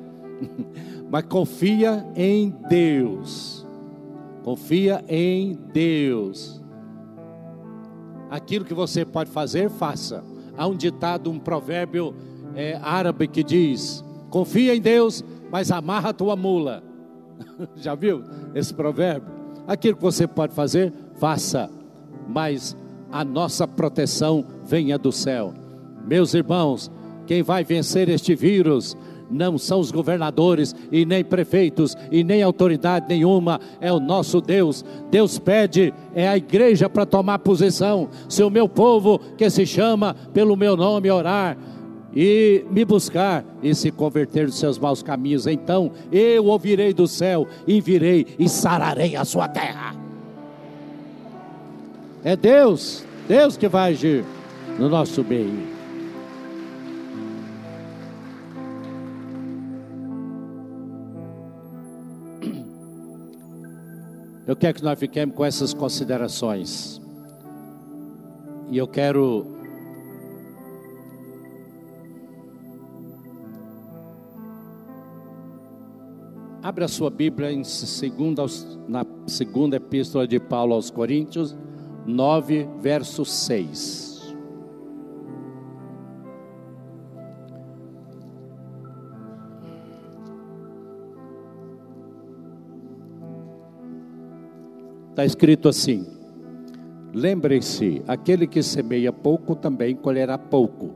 Mas 1.11 1.25
confia 1.25 2.05
em 2.15 2.55
Deus. 2.69 3.67
Confia 4.45 5.03
em 5.09 5.59
Deus. 5.73 6.63
Aquilo 8.29 8.63
que 8.63 8.73
você 8.73 9.03
pode 9.03 9.29
fazer, 9.29 9.69
faça. 9.69 10.23
Há 10.57 10.65
um 10.67 10.73
ditado, 10.73 11.29
um 11.29 11.37
provérbio 11.37 12.15
é, 12.55 12.79
árabe 12.81 13.27
que 13.27 13.43
diz: 13.43 14.01
confia 14.29 14.73
em 14.73 14.79
Deus 14.79 15.21
mas 15.51 15.69
amarra 15.69 16.11
a 16.11 16.13
tua 16.13 16.37
mula. 16.37 16.81
Já 17.75 17.93
viu 17.93 18.23
esse 18.55 18.73
provérbio? 18.73 19.27
Aquilo 19.67 19.97
que 19.97 20.01
você 20.01 20.25
pode 20.25 20.55
fazer, 20.55 20.93
faça, 21.15 21.69
mas 22.25 22.73
a 23.11 23.25
nossa 23.25 23.67
proteção 23.67 24.45
venha 24.71 24.97
do 24.97 25.11
céu. 25.11 25.53
Meus 26.07 26.33
irmãos, 26.33 26.89
quem 27.27 27.43
vai 27.43 27.61
vencer 27.61 28.07
este 28.07 28.33
vírus 28.33 28.95
não 29.29 29.57
são 29.57 29.81
os 29.81 29.91
governadores 29.91 30.73
e 30.89 31.05
nem 31.05 31.25
prefeitos 31.25 31.95
e 32.09 32.23
nem 32.23 32.41
autoridade 32.41 33.05
nenhuma, 33.09 33.59
é 33.81 33.91
o 33.91 33.99
nosso 33.99 34.39
Deus. 34.39 34.83
Deus 35.09 35.37
pede, 35.37 35.93
é 36.15 36.27
a 36.27 36.37
igreja 36.37 36.89
para 36.89 37.05
tomar 37.05 37.39
posição. 37.39 38.09
Se 38.29 38.43
o 38.43 38.49
meu 38.49 38.67
povo 38.67 39.19
que 39.37 39.49
se 39.49 39.65
chama 39.65 40.15
pelo 40.33 40.55
meu 40.55 40.77
nome 40.77 41.11
orar, 41.11 41.57
e 42.13 42.65
me 42.69 42.83
buscar 42.83 43.45
e 43.63 43.73
se 43.73 43.89
converter 43.89 44.45
dos 44.45 44.59
seus 44.59 44.77
maus 44.77 45.01
caminhos, 45.01 45.47
então 45.47 45.93
eu 46.11 46.45
ouvirei 46.47 46.93
do 46.93 47.07
céu 47.07 47.47
e 47.65 47.79
virei 47.79 48.27
e 48.37 48.49
sararei 48.49 49.15
a 49.15 49.23
sua 49.23 49.47
terra. 49.47 49.95
É 52.21 52.35
Deus, 52.35 53.05
Deus 53.29 53.55
que 53.55 53.69
vai 53.69 53.93
agir 53.93 54.25
no 54.79 54.89
nosso 54.89 55.23
meio. 55.23 55.81
Eu 64.47 64.55
quero 64.55 64.75
que 64.75 64.83
nós 64.83 64.99
fiquemos 64.99 65.35
com 65.35 65.45
essas 65.45 65.73
considerações. 65.73 66.99
E 68.69 68.77
eu 68.77 68.87
quero 68.87 69.61
Abra 76.63 76.87
sua 76.87 77.09
Bíblia 77.09 77.51
em 77.51 77.63
segunda, 77.63 78.45
na 78.87 79.05
segunda 79.25 79.77
epístola 79.77 80.27
de 80.27 80.39
Paulo 80.39 80.75
aos 80.75 80.91
Coríntios, 80.91 81.57
9, 82.05 82.69
verso 82.79 83.25
6. 83.25 84.20
Está 95.21 95.25
escrito 95.27 95.69
assim: 95.69 96.07
Lembrem-se, 97.13 98.01
aquele 98.07 98.47
que 98.47 98.63
semeia 98.63 99.13
pouco 99.13 99.55
também 99.55 99.95
colherá 99.95 100.35
pouco, 100.35 100.95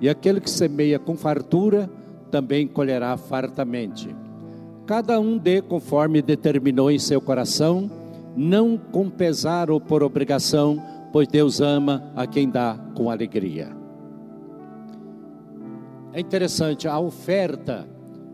e 0.00 0.08
aquele 0.08 0.40
que 0.40 0.48
semeia 0.48 0.98
com 0.98 1.14
fartura 1.14 1.90
também 2.30 2.66
colherá 2.66 3.14
fartamente. 3.18 4.16
Cada 4.86 5.20
um 5.20 5.36
dê 5.36 5.60
conforme 5.60 6.22
determinou 6.22 6.90
em 6.90 6.98
seu 6.98 7.20
coração, 7.20 7.90
não 8.34 8.78
com 8.78 9.10
pesar 9.10 9.70
ou 9.70 9.78
por 9.78 10.02
obrigação, 10.02 10.82
pois 11.12 11.28
Deus 11.28 11.60
ama 11.60 12.10
a 12.16 12.26
quem 12.26 12.48
dá 12.48 12.74
com 12.94 13.10
alegria. 13.10 13.76
É 16.14 16.20
interessante, 16.20 16.88
a 16.88 16.98
oferta 16.98 17.86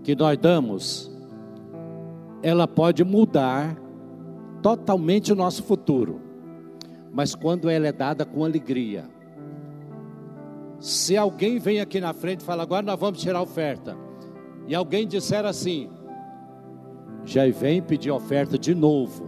que 0.05 0.14
nós 0.14 0.39
damos, 0.39 1.11
ela 2.41 2.68
pode 2.68 3.03
mudar 3.03 3.82
totalmente 4.64 5.30
o 5.30 5.36
nosso 5.36 5.62
futuro, 5.62 6.22
mas 7.12 7.34
quando 7.34 7.68
ela 7.68 7.86
é 7.86 7.92
dada 7.92 8.24
com 8.24 8.42
alegria. 8.42 9.04
Se 10.80 11.18
alguém 11.18 11.58
vem 11.58 11.82
aqui 11.82 12.00
na 12.00 12.14
frente 12.14 12.40
e 12.40 12.44
fala, 12.44 12.62
agora 12.62 12.80
nós 12.80 12.98
vamos 12.98 13.20
tirar 13.20 13.40
a 13.40 13.42
oferta, 13.42 13.94
e 14.66 14.74
alguém 14.74 15.06
disser 15.06 15.44
assim, 15.44 15.90
já 17.26 17.46
vem 17.50 17.82
pedir 17.82 18.10
oferta 18.10 18.58
de 18.58 18.74
novo. 18.74 19.26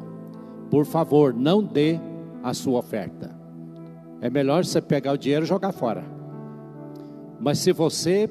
Por 0.71 0.87
favor, 0.87 1.35
não 1.35 1.63
dê 1.63 2.01
a 2.43 2.55
sua 2.55 2.79
oferta. 2.79 3.37
É 4.23 4.31
melhor 4.31 4.65
você 4.65 4.81
pegar 4.81 5.13
o 5.13 5.19
dinheiro 5.19 5.45
e 5.45 5.49
jogar 5.49 5.73
fora. 5.73 6.03
Mas 7.39 7.59
se 7.59 7.73
você 7.73 8.31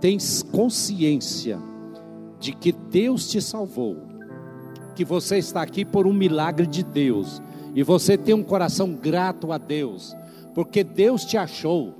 tem 0.00 0.16
consciência 0.50 1.58
de 2.40 2.54
que 2.54 2.72
Deus 2.72 3.28
te 3.28 3.42
salvou, 3.42 4.13
que 4.94 5.04
você 5.04 5.38
está 5.38 5.62
aqui 5.62 5.84
por 5.84 6.06
um 6.06 6.12
milagre 6.12 6.66
de 6.66 6.82
Deus, 6.82 7.42
e 7.74 7.82
você 7.82 8.16
tem 8.16 8.34
um 8.34 8.42
coração 8.42 8.92
grato 8.92 9.52
a 9.52 9.58
Deus, 9.58 10.16
porque 10.54 10.84
Deus 10.84 11.24
te 11.24 11.36
achou. 11.36 11.94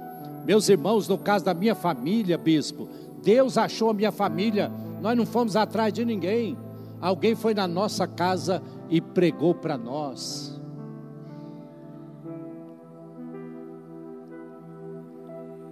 Meus 0.47 0.69
irmãos, 0.69 1.09
no 1.09 1.19
caso 1.19 1.45
da 1.45 1.55
minha 1.55 1.75
família, 1.75 2.39
bispo, 2.39 2.89
Deus 3.23 3.59
achou 3.59 3.91
a 3.91 3.95
minha 3.95 4.13
família, 4.13 4.71
nós 5.01 5.17
não 5.17 5.27
fomos 5.27 5.57
atrás 5.57 5.93
de 5.93 6.05
ninguém. 6.05 6.57
Alguém 7.01 7.35
foi 7.35 7.53
na 7.53 7.67
nossa 7.67 8.07
casa 8.07 8.63
e 8.89 9.01
pregou 9.01 9.55
para 9.55 9.77
nós. 9.77 10.59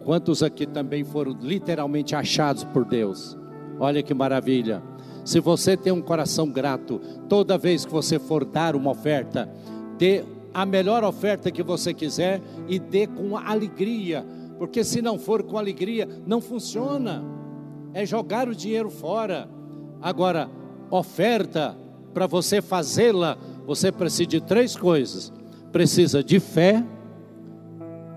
Quantos 0.05 0.43
aqui 0.43 0.67
também 0.67 1.05
foram 1.05 1.33
literalmente 1.41 2.15
achados 2.15 2.65
por 2.65 2.85
Deus? 2.85 3.39
Olha 3.79 4.03
que 4.03 4.13
maravilha. 4.13 4.83
Se 5.25 5.41
você 5.41 5.77
tem 5.77 5.93
um 5.93 6.03
coração 6.03 6.49
grato, 6.51 7.01
toda 7.29 7.59
vez 7.59 7.85
que 7.85 7.93
você 7.93 8.19
for 8.19 8.45
dar 8.45 8.75
uma 8.75 8.91
oferta, 8.91 9.49
dê 9.97 10.25
a 10.53 10.67
melhor 10.67 11.05
oferta 11.05 11.51
que 11.51 11.63
você 11.63 11.95
quiser 11.95 12.41
e 12.69 12.79
dê 12.79 13.07
com 13.07 13.37
alegria, 13.37 14.27
porque 14.59 14.85
se 14.85 15.01
não 15.01 15.19
for 15.19 15.43
com 15.43 15.57
alegria, 15.57 16.09
não 16.27 16.41
funciona. 16.41 17.25
É 17.95 18.05
jogar 18.05 18.49
o 18.49 18.55
dinheiro 18.55 18.91
fora. 18.91 19.49
Agora, 20.01 20.51
oferta, 20.91 21.77
para 22.13 22.27
você 22.27 22.61
fazê-la, 22.61 23.37
você 23.67 23.93
precisa 23.93 24.27
de 24.27 24.41
três 24.41 24.77
coisas: 24.77 25.33
precisa 25.71 26.23
de 26.23 26.41
fé, 26.41 26.85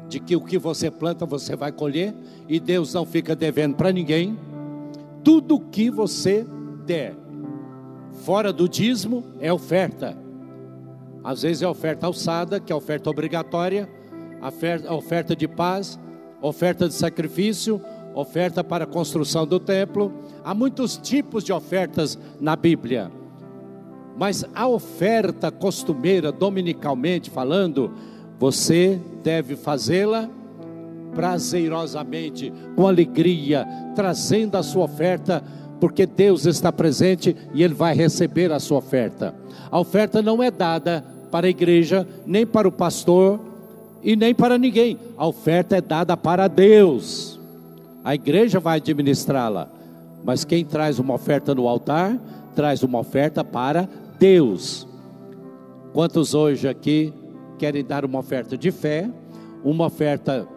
de 0.08 0.20
que 0.20 0.36
o 0.36 0.42
que 0.42 0.58
você 0.58 0.90
planta 0.90 1.26
você 1.26 1.56
vai 1.56 1.72
colher, 1.72 2.16
e 2.48 2.60
Deus 2.60 2.94
não 2.94 3.06
fica 3.06 3.36
devendo 3.36 3.76
para 3.76 3.92
ninguém. 3.92 4.38
Tudo 5.24 5.60
que 5.60 5.90
você 5.90 6.46
der, 6.86 7.16
fora 8.24 8.54
do 8.54 8.70
dízimo, 8.70 9.24
é 9.40 9.52
oferta. 9.52 10.18
Às 11.24 11.42
vezes 11.42 11.64
é 11.64 11.68
oferta 11.68 12.06
alçada, 12.06 12.60
que 12.60 12.72
é 12.72 12.76
oferta 12.76 13.10
obrigatória, 13.10 13.90
oferta 14.90 15.36
de 15.36 15.48
paz, 15.48 16.00
oferta 16.42 16.88
de 16.88 16.94
sacrifício, 16.94 17.82
oferta 18.14 18.64
para 18.64 18.84
a 18.84 18.88
construção 18.88 19.46
do 19.46 19.60
templo. 19.60 20.14
Há 20.44 20.54
muitos 20.54 20.98
tipos 20.98 21.44
de 21.44 21.52
ofertas 21.52 22.18
na 22.40 22.56
Bíblia. 22.56 23.12
Mas 24.18 24.46
a 24.54 24.68
oferta 24.68 25.52
costumeira, 25.52 26.32
dominicalmente 26.32 27.30
falando, 27.30 27.92
você 28.40 29.02
deve 29.24 29.56
fazê-la 29.56 30.30
prazerosamente, 31.14 32.54
com 32.76 32.88
alegria, 32.88 33.66
trazendo 33.96 34.56
a 34.56 34.64
sua 34.64 34.84
oferta, 34.84 35.44
porque 35.80 36.06
Deus 36.06 36.46
está 36.46 36.72
presente 36.72 37.36
e 37.54 37.64
Ele 37.64 37.74
vai 37.74 37.94
receber 37.94 38.52
a 38.52 38.60
sua 38.60 38.78
oferta. 38.78 39.34
A 39.70 39.80
oferta 39.80 40.22
não 40.22 40.42
é 40.42 40.50
dada 40.50 41.06
para 41.32 41.48
a 41.48 41.50
igreja, 41.50 42.08
nem 42.26 42.46
para 42.46 42.68
o 42.68 42.72
pastor 42.72 43.40
e 44.02 44.16
nem 44.16 44.34
para 44.34 44.58
ninguém. 44.58 44.98
A 45.18 45.28
oferta 45.28 45.76
é 45.78 45.82
dada 45.82 46.16
para 46.16 46.48
Deus. 46.48 47.40
A 48.04 48.14
igreja 48.16 48.60
vai 48.60 48.78
administrá-la, 48.78 49.68
mas 50.24 50.46
quem 50.46 50.64
traz 50.64 51.00
uma 51.00 51.16
oferta 51.16 51.56
no 51.56 51.68
altar, 51.68 52.18
traz 52.56 52.84
uma 52.84 53.00
oferta 53.00 53.44
para 53.44 53.90
Deus. 54.20 54.88
Quantos 55.92 56.34
hoje 56.34 56.68
aqui 56.68 57.14
querem 57.58 57.84
dar 57.84 58.06
uma 58.06 58.20
oferta 58.20 58.58
de 58.58 58.72
fé, 58.72 59.10
uma 59.64 59.88
oferta 59.88 60.48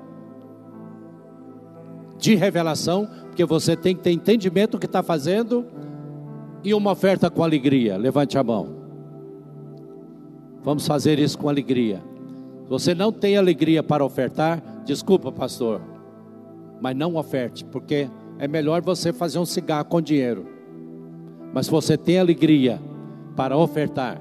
de 2.19 2.35
revelação, 2.35 3.09
porque 3.39 3.45
você 3.45 3.77
tem 3.77 3.95
que 3.95 4.03
ter 4.03 4.11
entendimento 4.11 4.73
do 4.73 4.81
que 4.81 4.87
está 4.87 5.01
fazendo, 5.01 5.65
e 6.65 6.75
uma 6.75 6.91
oferta 6.91 7.31
com 7.31 7.45
alegria? 7.45 7.97
Levante 7.97 8.37
a 8.37 8.43
mão. 8.43 8.69
Vamos 10.65 10.85
fazer 10.85 11.21
isso 11.21 11.39
com 11.39 11.49
alegria. 11.49 12.03
Se 12.65 12.69
você 12.69 12.95
não 12.97 13.13
tem 13.13 13.37
alegria 13.37 13.81
para 13.81 14.05
ofertar, 14.05 14.61
desculpa, 14.85 15.31
pastor 15.31 15.81
mas 16.81 16.97
não 16.97 17.17
oferte, 17.17 17.65
porque 17.65 18.09
é 18.39 18.47
melhor 18.47 18.83
você 18.83 19.13
fazer 19.13 19.39
um 19.41 19.45
cigarro 19.45 19.85
com 19.87 20.01
dinheiro. 20.01 20.47
Mas 21.53 21.67
se 21.67 21.73
você 21.73 21.97
tem 21.97 22.21
alegria 22.21 22.81
para 23.37 23.57
ofertar, 23.57 24.21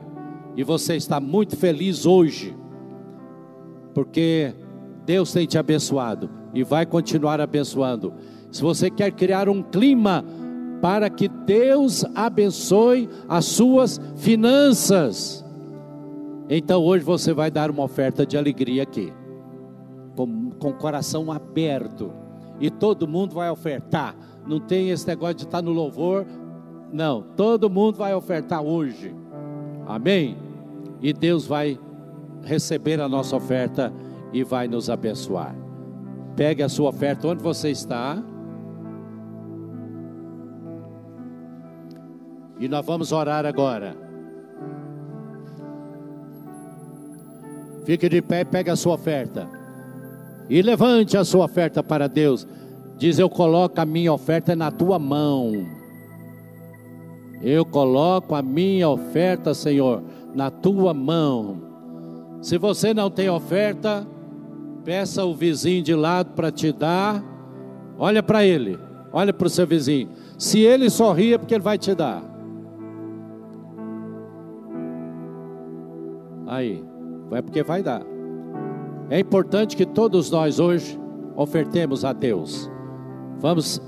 e 0.55 0.63
você 0.63 0.95
está 0.95 1.19
muito 1.19 1.55
feliz 1.55 2.05
hoje, 2.07 2.55
porque 3.93 4.53
Deus 5.05 5.31
tem 5.31 5.45
te 5.45 5.55
abençoado 5.55 6.29
e 6.51 6.63
vai 6.63 6.83
continuar 6.83 7.39
abençoando. 7.39 8.11
Se 8.51 8.61
você 8.61 8.89
quer 8.89 9.11
criar 9.11 9.49
um 9.49 9.61
clima 9.61 10.23
para 10.81 11.09
que 11.09 11.27
Deus 11.27 12.05
abençoe 12.15 13.09
as 13.27 13.45
suas 13.45 13.99
finanças, 14.15 15.43
então 16.49 16.83
hoje 16.83 17.03
você 17.03 17.33
vai 17.33 17.51
dar 17.51 17.69
uma 17.69 17.83
oferta 17.83 18.25
de 18.25 18.37
alegria 18.37 18.83
aqui, 18.83 19.11
com, 20.15 20.51
com 20.51 20.69
o 20.69 20.73
coração 20.73 21.31
aberto 21.31 22.11
e 22.59 22.69
todo 22.69 23.07
mundo 23.07 23.35
vai 23.35 23.49
ofertar. 23.49 24.15
Não 24.45 24.59
tem 24.59 24.89
esse 24.89 25.07
negócio 25.07 25.35
de 25.35 25.43
estar 25.43 25.61
no 25.61 25.71
louvor. 25.71 26.25
Não, 26.91 27.21
todo 27.35 27.69
mundo 27.69 27.97
vai 27.97 28.13
ofertar 28.13 28.61
hoje. 28.61 29.13
Amém? 29.85 30.37
E 31.01 31.13
Deus 31.13 31.45
vai 31.45 31.77
receber 32.43 32.99
a 32.99 33.09
nossa 33.09 33.35
oferta 33.35 33.93
e 34.33 34.43
vai 34.43 34.67
nos 34.67 34.89
abençoar. 34.89 35.55
Pegue 36.35 36.63
a 36.63 36.69
sua 36.69 36.89
oferta 36.89 37.27
onde 37.27 37.43
você 37.43 37.69
está. 37.69 38.21
E 42.59 42.67
nós 42.67 42.85
vamos 42.85 43.11
orar 43.11 43.45
agora. 43.45 43.95
Fique 47.85 48.09
de 48.09 48.21
pé 48.21 48.43
pegue 48.43 48.69
a 48.69 48.75
sua 48.75 48.95
oferta 48.95 49.47
e 50.49 50.61
levante 50.61 51.17
a 51.17 51.23
sua 51.23 51.45
oferta 51.45 51.83
para 51.83 52.07
Deus. 52.07 52.47
Diz: 52.97 53.19
Eu 53.19 53.29
coloco 53.29 53.79
a 53.79 53.85
minha 53.85 54.11
oferta 54.11 54.55
na 54.55 54.71
tua 54.71 54.97
mão. 54.97 55.51
Eu 57.41 57.63
coloco 57.63 58.33
a 58.33 58.41
minha 58.41 58.89
oferta, 58.89 59.53
Senhor, 59.53 60.03
na 60.33 60.49
tua 60.49 60.93
mão. 60.93 61.61
Se 62.41 62.57
você 62.57 62.93
não 62.93 63.11
tem 63.11 63.29
oferta, 63.29 64.07
peça 64.83 65.23
o 65.23 65.35
vizinho 65.35 65.83
de 65.83 65.93
lado 65.93 66.33
para 66.33 66.51
te 66.51 66.71
dar. 66.71 67.23
Olha 67.99 68.23
para 68.23 68.45
ele, 68.45 68.77
olha 69.13 69.33
para 69.33 69.47
o 69.47 69.49
seu 69.49 69.67
vizinho. 69.67 70.09
Se 70.37 70.59
ele 70.59 70.89
sorrir, 70.89 71.33
é 71.33 71.37
porque 71.37 71.53
ele 71.53 71.63
vai 71.63 71.77
te 71.77 71.93
dar. 71.93 72.36
Aí, 76.47 76.83
é 77.31 77.41
porque 77.41 77.61
vai 77.63 77.83
dar. 77.83 78.01
É 79.09 79.19
importante 79.19 79.75
que 79.75 79.85
todos 79.85 80.31
nós 80.31 80.59
hoje 80.59 80.99
ofertemos 81.35 82.03
a 82.03 82.13
Deus. 82.13 82.69
Vamos 83.39 83.81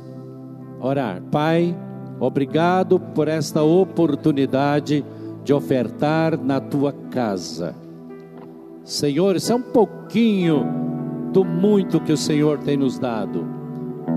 orar. 0.79 1.21
Pai, 1.31 1.75
Obrigado 2.19 2.99
por 2.99 3.29
esta 3.29 3.63
oportunidade 3.63 5.05
de 5.43 5.53
ofertar 5.53 6.37
na 6.37 6.59
tua 6.59 6.91
casa. 7.09 7.73
Senhor, 8.83 9.37
isso 9.37 9.53
é 9.53 9.55
um 9.55 9.61
pouquinho 9.61 10.65
do 11.31 11.45
muito 11.45 12.01
que 12.01 12.11
o 12.11 12.17
Senhor 12.17 12.57
tem 12.59 12.75
nos 12.75 12.99
dado. 12.99 13.47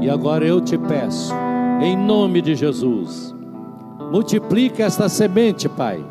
E 0.00 0.10
agora 0.10 0.44
eu 0.44 0.60
te 0.60 0.76
peço, 0.76 1.32
em 1.80 1.96
nome 1.96 2.42
de 2.42 2.56
Jesus, 2.56 3.32
multiplica 4.10 4.82
esta 4.82 5.08
semente, 5.08 5.68
Pai. 5.68 6.04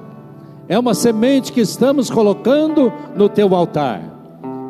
É 0.72 0.80
uma 0.80 0.94
semente 0.94 1.52
que 1.52 1.60
estamos 1.60 2.10
colocando 2.10 2.94
no 3.14 3.28
teu 3.28 3.54
altar, 3.54 4.02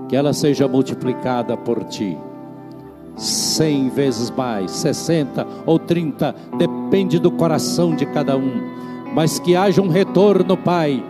que 0.09 0.15
ela 0.15 0.33
seja 0.33 0.67
multiplicada 0.67 1.55
por 1.55 1.83
ti. 1.83 2.17
Cem 3.15 3.87
vezes 3.87 4.31
mais, 4.31 4.71
sessenta 4.71 5.45
ou 5.63 5.77
trinta, 5.77 6.33
depende 6.57 7.19
do 7.19 7.29
coração 7.29 7.95
de 7.95 8.07
cada 8.07 8.35
um, 8.35 8.51
mas 9.13 9.37
que 9.37 9.55
haja 9.55 9.79
um 9.79 9.89
retorno, 9.89 10.57
Pai, 10.57 11.05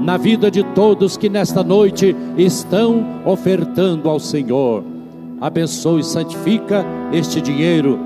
na 0.00 0.16
vida 0.16 0.50
de 0.50 0.62
todos 0.62 1.18
que 1.18 1.28
nesta 1.28 1.62
noite 1.62 2.16
estão 2.38 3.04
ofertando 3.26 4.08
ao 4.08 4.18
Senhor. 4.18 4.82
Abençoe 5.38 6.00
e 6.00 6.04
santifica 6.04 6.82
este 7.12 7.42
dinheiro, 7.42 7.98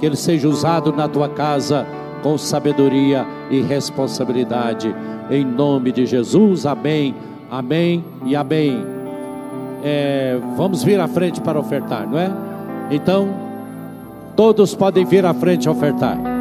que 0.00 0.06
ele 0.06 0.16
seja 0.16 0.48
usado 0.48 0.92
na 0.92 1.06
tua 1.06 1.28
casa 1.28 1.86
com 2.22 2.36
sabedoria 2.38 3.26
e 3.50 3.60
responsabilidade. 3.60 4.94
Em 5.30 5.44
nome 5.44 5.92
de 5.92 6.06
Jesus, 6.06 6.66
amém, 6.66 7.14
amém 7.50 8.04
e 8.24 8.34
amém. 8.34 8.84
É, 9.82 10.38
vamos 10.56 10.82
vir 10.82 10.98
à 11.00 11.06
frente 11.06 11.40
para 11.40 11.58
ofertar, 11.58 12.08
não 12.08 12.18
é? 12.18 12.30
Então, 12.90 13.28
todos 14.34 14.74
podem 14.74 15.04
vir 15.04 15.24
à 15.24 15.34
frente 15.34 15.68
ofertar. 15.68 16.37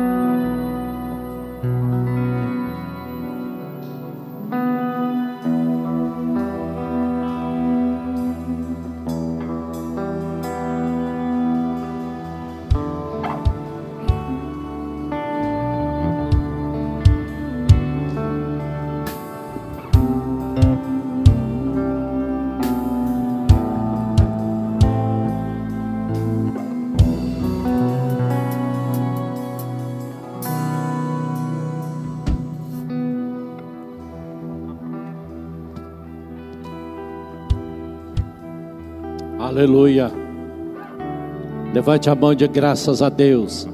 Levante 41.87 42.09
a 42.09 42.15
mão 42.15 42.35
de 42.35 42.45
graças 42.49 43.01
a 43.01 43.07
Deus. 43.07 43.65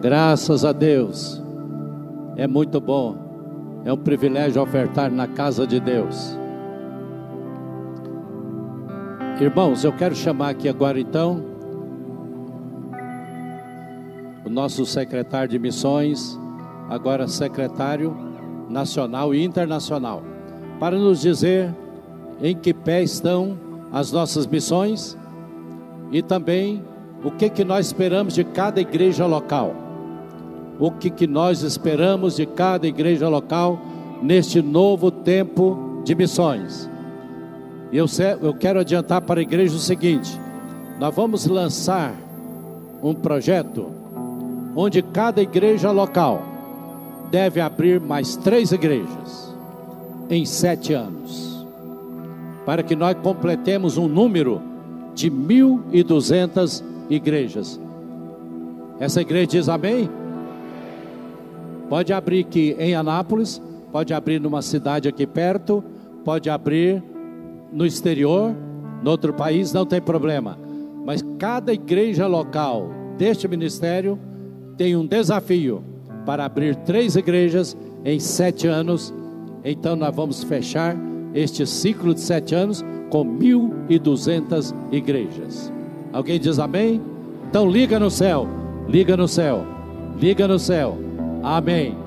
Graças 0.00 0.64
a 0.64 0.72
Deus. 0.72 1.40
É 2.36 2.44
muito 2.44 2.80
bom. 2.80 3.14
É 3.84 3.92
um 3.92 3.96
privilégio 3.96 4.60
ofertar 4.60 5.12
na 5.12 5.28
casa 5.28 5.64
de 5.64 5.78
Deus. 5.78 6.36
Irmãos, 9.40 9.84
eu 9.84 9.92
quero 9.92 10.12
chamar 10.12 10.48
aqui 10.48 10.68
agora 10.68 10.98
então 10.98 11.40
o 14.44 14.50
nosso 14.50 14.84
secretário 14.84 15.48
de 15.48 15.58
missões, 15.60 16.36
agora 16.90 17.28
secretário 17.28 18.12
nacional 18.68 19.32
e 19.32 19.40
internacional, 19.40 20.20
para 20.80 20.98
nos 20.98 21.20
dizer 21.20 21.72
em 22.42 22.56
que 22.56 22.74
pé 22.74 23.04
estão 23.04 23.56
as 23.92 24.10
nossas 24.10 24.48
missões 24.48 25.16
e 26.10 26.20
também 26.22 26.82
o 27.24 27.30
que 27.30 27.48
que 27.48 27.64
nós 27.64 27.86
esperamos 27.86 28.34
de 28.34 28.44
cada 28.44 28.80
igreja 28.80 29.26
local. 29.26 29.74
O 30.78 30.90
que 30.90 31.10
que 31.10 31.26
nós 31.26 31.62
esperamos 31.62 32.36
de 32.36 32.46
cada 32.46 32.86
igreja 32.86 33.28
local 33.28 33.78
neste 34.22 34.60
novo 34.60 35.10
tempo 35.10 36.02
de 36.04 36.14
missões. 36.14 36.90
E 37.90 37.96
eu, 37.96 38.06
eu 38.40 38.54
quero 38.54 38.80
adiantar 38.80 39.20
para 39.20 39.40
a 39.40 39.42
igreja 39.42 39.76
o 39.76 39.78
seguinte: 39.78 40.40
nós 40.98 41.14
vamos 41.14 41.46
lançar 41.46 42.14
um 43.02 43.14
projeto 43.14 43.86
onde 44.74 45.02
cada 45.02 45.42
igreja 45.42 45.90
local 45.90 46.42
deve 47.30 47.60
abrir 47.60 48.00
mais 48.00 48.36
três 48.36 48.72
igrejas 48.72 49.54
em 50.30 50.44
sete 50.44 50.94
anos, 50.94 51.66
para 52.64 52.82
que 52.82 52.96
nós 52.96 53.16
completemos 53.22 53.98
um 53.98 54.08
número 54.08 54.62
de 55.14 55.30
1.200 55.30 56.91
igrejas. 57.16 57.80
Essa 58.98 59.20
igreja 59.20 59.46
diz 59.46 59.68
amém? 59.68 60.08
Pode 61.88 62.12
abrir 62.12 62.40
aqui 62.40 62.74
em 62.78 62.94
Anápolis, 62.94 63.60
pode 63.90 64.14
abrir 64.14 64.40
numa 64.40 64.62
cidade 64.62 65.08
aqui 65.08 65.26
perto, 65.26 65.84
pode 66.24 66.48
abrir 66.48 67.02
no 67.72 67.84
exterior, 67.84 68.54
no 69.02 69.10
outro 69.10 69.32
país, 69.32 69.72
não 69.72 69.84
tem 69.84 70.00
problema. 70.00 70.58
Mas 71.04 71.22
cada 71.38 71.72
igreja 71.72 72.26
local 72.26 72.88
deste 73.18 73.46
ministério 73.48 74.18
tem 74.76 74.96
um 74.96 75.06
desafio 75.06 75.84
para 76.24 76.44
abrir 76.44 76.76
três 76.76 77.16
igrejas 77.16 77.76
em 78.04 78.18
sete 78.20 78.66
anos. 78.66 79.12
Então 79.64 79.96
nós 79.96 80.14
vamos 80.14 80.42
fechar 80.44 80.96
este 81.34 81.66
ciclo 81.66 82.14
de 82.14 82.20
sete 82.20 82.54
anos 82.54 82.84
com 83.10 83.24
1.200 83.24 84.74
igrejas. 84.90 85.72
Alguém 86.12 86.38
diz 86.38 86.58
amém? 86.58 87.00
Então 87.48 87.68
liga 87.68 87.98
no 87.98 88.10
céu, 88.10 88.46
liga 88.88 89.16
no 89.16 89.26
céu, 89.26 89.64
liga 90.18 90.46
no 90.46 90.58
céu. 90.58 90.98
Amém. 91.42 92.01